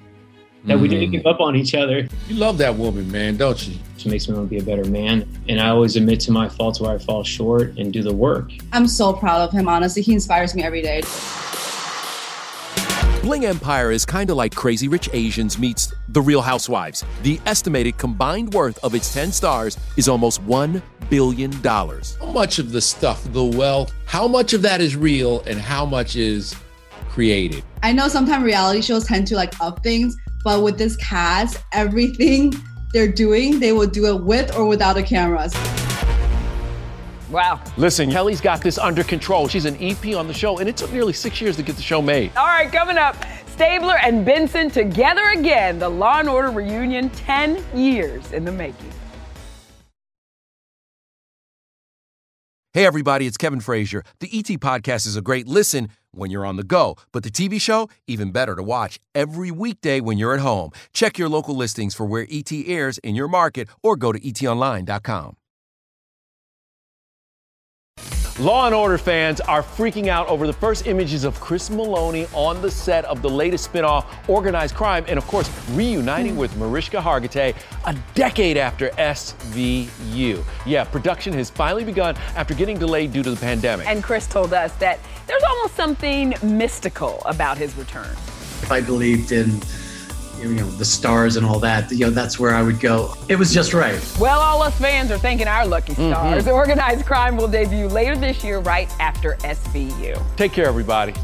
that 0.65 0.79
we 0.79 0.89
didn't 0.89 1.09
Mhm. 1.11 1.13
give 1.13 1.27
up 1.27 1.41
on 1.41 1.55
each 1.55 1.75
other. 1.75 2.09
You 2.29 2.35
love 2.37 2.59
that 2.59 2.75
woman, 2.77 3.11
man, 3.11 3.37
don't 3.37 3.67
you? 3.69 3.75
She 3.97 4.09
makes 4.09 4.29
me 4.29 4.35
want 4.35 4.49
to 4.49 4.51
be 4.51 4.59
a 4.59 4.63
better 4.65 4.85
man, 4.91 5.27
and 5.49 5.61
I 5.61 5.69
always 5.69 5.95
admit 5.97 6.19
to 6.21 6.33
my 6.33 6.49
faults 6.49 6.81
where 6.81 6.91
I 6.91 6.99
fall 6.99 7.23
short 7.23 7.79
and 7.79 7.93
do 7.93 8.03
the 8.03 8.15
work. 8.15 8.51
I'm 8.73 8.89
so 8.89 9.13
proud 9.13 9.41
of 9.43 9.53
him, 9.53 9.69
honestly. 9.69 10.03
He 10.03 10.13
inspires 10.13 10.55
me 10.55 10.63
every 10.65 10.83
day. 10.83 11.03
Bling 13.27 13.45
Empire 13.45 13.91
is 13.91 14.07
kind 14.07 14.31
of 14.31 14.37
like 14.37 14.55
Crazy 14.55 14.87
Rich 14.87 15.11
Asians 15.13 15.59
meets 15.59 15.93
The 16.11 16.23
Real 16.23 16.41
Housewives. 16.41 17.05
The 17.25 17.41
estimated 17.45 17.99
combined 17.99 18.55
worth 18.55 18.79
of 18.85 18.95
its 18.95 19.13
10 19.13 19.33
stars 19.33 19.77
is 19.97 20.09
almost 20.09 20.47
$1 20.47 20.81
billion. 21.11 21.53
How 21.61 22.31
much 22.33 22.61
of 22.61 22.71
the 22.71 22.81
stuff, 22.81 23.25
the 23.33 23.43
wealth, 23.43 23.93
how 24.05 24.29
much 24.29 24.53
of 24.53 24.63
that 24.63 24.81
is 24.81 24.95
real 24.95 25.41
and 25.41 25.59
how 25.59 25.85
much 25.85 26.15
is 26.15 26.55
created? 27.09 27.65
I 27.83 27.91
know 27.91 28.07
sometimes 28.07 28.45
reality 28.45 28.81
shows 28.81 29.07
tend 29.07 29.27
to 29.27 29.35
like 29.35 29.61
up 29.61 29.83
things, 29.83 30.17
but 30.45 30.63
with 30.63 30.79
this 30.79 30.95
cast, 30.95 31.59
everything 31.73 32.55
they're 32.93 33.11
doing, 33.11 33.59
they 33.59 33.73
will 33.73 33.89
do 33.89 34.07
it 34.07 34.23
with 34.23 34.57
or 34.57 34.67
without 34.67 34.93
the 34.93 35.03
cameras. 35.03 35.53
Wow. 37.31 37.61
Listen, 37.77 38.11
Kelly's 38.11 38.41
got 38.41 38.61
this 38.61 38.79
under 38.79 39.03
control. 39.03 39.49
She's 39.49 39.65
an 39.65 39.77
EP 39.81 40.15
on 40.15 40.29
the 40.29 40.35
show, 40.35 40.59
and 40.59 40.69
it 40.69 40.77
took 40.77 40.93
nearly 40.93 41.13
six 41.13 41.41
years 41.41 41.57
to 41.57 41.63
get 41.63 41.77
the 41.77 41.83
show 41.83 42.01
made. 42.01 42.31
All 42.37 42.47
right, 42.47 42.71
coming 42.71 42.99
up, 42.99 43.17
Stabler 43.49 43.99
and 43.99 44.25
Benson 44.25 44.71
together 44.71 45.25
again. 45.31 45.79
The 45.79 45.89
Law 45.89 46.21
and 46.21 46.29
Order 46.29 46.51
reunion, 46.51 47.11
10 47.11 47.65
years 47.75 48.33
in 48.33 48.45
the 48.45 48.53
making. 48.53 48.93
Hey, 52.73 52.85
everybody, 52.85 53.27
it's 53.27 53.39
Kevin 53.39 53.61
Frazier. 53.61 54.05
The 54.21 54.29
ET 54.31 54.61
Podcast 54.61 55.07
is 55.07 55.17
a 55.17 55.23
great 55.23 55.49
listen 55.49 55.89
when 56.11 56.31
you're 56.31 56.45
on 56.45 56.57
the 56.57 56.63
go, 56.63 56.97
but 57.11 57.23
the 57.23 57.31
TV 57.31 57.59
show, 57.59 57.89
even 58.07 58.33
better 58.33 58.55
to 58.55 58.63
watch 58.63 59.01
every 59.15 59.51
weekday 59.51 59.99
when 60.01 60.19
you're 60.19 60.35
at 60.35 60.41
home. 60.41 60.73
Check 60.93 61.17
your 61.17 61.31
local 61.31 61.57
listings 61.57 61.95
for 61.95 62.05
where 62.05 62.27
ET 62.31 62.53
airs 62.53 62.99
in 62.99 63.15
your 63.15 63.29
market 63.29 63.71
or 63.83 63.97
go 63.97 64.13
to 64.13 64.21
etonline.com. 64.21 65.37
Law 68.39 68.67
and 68.67 68.75
Order 68.75 68.99
fans 68.99 69.41
are 69.41 69.63
freaking 69.63 70.09
out 70.09 70.29
over 70.29 70.47
the 70.47 70.53
first 70.53 70.87
images 70.87 71.25
of 71.25 71.41
Chris 71.41 71.71
Meloni 71.71 72.29
on 72.35 72.61
the 72.61 72.71
set 72.71 73.07
of 73.07 73.23
the 73.23 73.31
latest 73.31 73.73
spinoff, 73.73 74.05
Organized 74.29 74.75
Crime, 74.75 75.07
and 75.09 75.17
of 75.17 75.27
course, 75.27 75.51
reuniting 75.71 76.35
hmm. 76.35 76.41
with 76.41 76.55
Mariska 76.59 76.99
Hargitay 76.99 77.57
a 77.87 77.97
decade 78.15 78.59
after 78.59 78.91
SVU. 78.91 80.45
Yeah, 80.67 80.85
production 80.85 81.33
has 81.33 81.49
finally 81.49 81.85
begun 81.85 82.15
after 82.37 82.53
getting 82.53 82.79
delayed 82.79 83.11
due 83.11 83.23
to 83.23 83.31
the 83.31 83.41
pandemic. 83.41 83.87
And 83.87 84.05
Chris 84.05 84.27
told 84.27 84.53
us 84.53 84.71
that 84.75 85.01
there's 85.27 85.43
almost 85.43 85.75
something 85.75 86.35
mystical 86.43 87.23
about 87.25 87.57
his 87.57 87.75
return. 87.77 88.11
If 88.61 88.71
I 88.71 88.83
believed 88.83 89.33
in, 89.33 89.63
you 90.55 90.61
know, 90.63 90.71
the 90.71 90.85
stars 90.85 91.37
and 91.37 91.45
all 91.47 91.59
that, 91.61 91.91
you 91.91 92.07
know, 92.07 92.11
that's 92.11 92.39
where 92.39 92.55
I 92.55 92.63
would 92.63 92.81
go. 92.81 93.15
It 93.29 93.37
was 93.37 93.53
just 93.53 93.75
right. 93.75 94.01
Well, 94.19 94.41
all 94.41 94.63
us 94.63 94.79
fans 94.79 95.11
are 95.11 95.19
thanking 95.19 95.49
our 95.49 95.67
lucky 95.67 95.95
stars. 95.95 96.45
Mhm. 96.45 96.53
Organized 96.55 97.05
Crime 97.07 97.37
will 97.37 97.49
debut 97.49 97.87
later 97.89 98.17
this 98.17 98.43
year, 98.45 98.59
right 98.61 98.89
after 99.01 99.35
SVU. 99.45 100.21
Take 100.37 100.53
care, 100.53 100.67
everybody. 100.67 101.15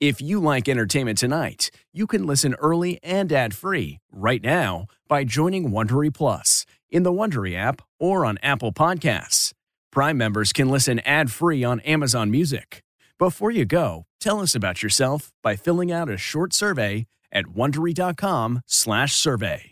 If 0.00 0.20
you 0.20 0.40
like 0.40 0.68
entertainment 0.68 1.18
tonight, 1.18 1.70
you 1.92 2.08
can 2.08 2.26
listen 2.26 2.54
early 2.54 2.98
and 3.04 3.32
ad-free 3.32 4.00
right 4.10 4.42
now 4.42 4.86
by 5.06 5.22
joining 5.22 5.70
Wondery 5.70 6.12
Plus 6.12 6.66
in 6.90 7.04
the 7.04 7.12
Wondery 7.12 7.56
app 7.56 7.82
or 8.00 8.24
on 8.26 8.36
Apple 8.42 8.72
Podcasts. 8.72 9.52
Prime 9.92 10.18
members 10.18 10.52
can 10.52 10.68
listen 10.68 10.98
ad-free 11.00 11.62
on 11.62 11.78
Amazon 11.80 12.32
Music. 12.32 12.82
Before 13.18 13.50
you 13.52 13.64
go, 13.64 14.04
tell 14.20 14.40
us 14.40 14.54
about 14.54 14.82
yourself 14.82 15.32
by 15.42 15.56
filling 15.56 15.90
out 15.92 16.08
a 16.08 16.16
short 16.16 16.52
survey 16.52 17.06
at 17.30 17.46
wondery.com/survey. 17.46 19.68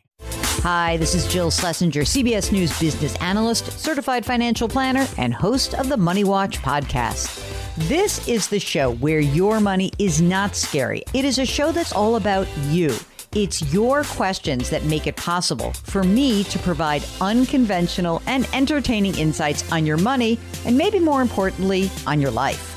Hi, 0.63 0.97
this 0.99 1.15
is 1.15 1.27
Jill 1.27 1.51
Schlesinger, 1.51 2.03
CBS 2.03 2.53
News 2.53 2.79
business 2.79 3.17
analyst, 3.17 3.73
certified 3.79 4.27
financial 4.27 4.69
planner, 4.69 5.07
and 5.17 5.33
host 5.33 5.73
of 5.75 5.89
the 5.89 5.97
Money 5.97 6.23
Watch 6.23 6.59
podcast. 6.59 7.47
This 7.89 8.29
is 8.29 8.47
the 8.49 8.61
show 8.61 8.93
where 8.97 9.21
your 9.21 9.59
money 9.59 9.91
is 9.99 10.21
not 10.21 10.55
scary. 10.55 11.03
It 11.15 11.25
is 11.25 11.39
a 11.39 11.47
show 11.47 11.73
that's 11.73 11.93
all 11.93 12.17
about 12.17 12.47
you. 12.69 12.95
It's 13.35 13.73
your 13.73 14.05
questions 14.05 14.69
that 14.71 14.85
make 14.85 15.07
it 15.07 15.17
possible 15.17 15.73
for 15.73 16.03
me 16.03 16.45
to 16.45 16.59
provide 16.59 17.03
unconventional 17.21 18.21
and 18.27 18.47
entertaining 18.53 19.17
insights 19.17 19.71
on 19.73 19.87
your 19.87 19.97
money, 19.97 20.39
and 20.67 20.77
maybe 20.77 20.99
more 20.99 21.23
importantly, 21.23 21.91
on 22.07 22.21
your 22.21 22.33
life. 22.33 22.77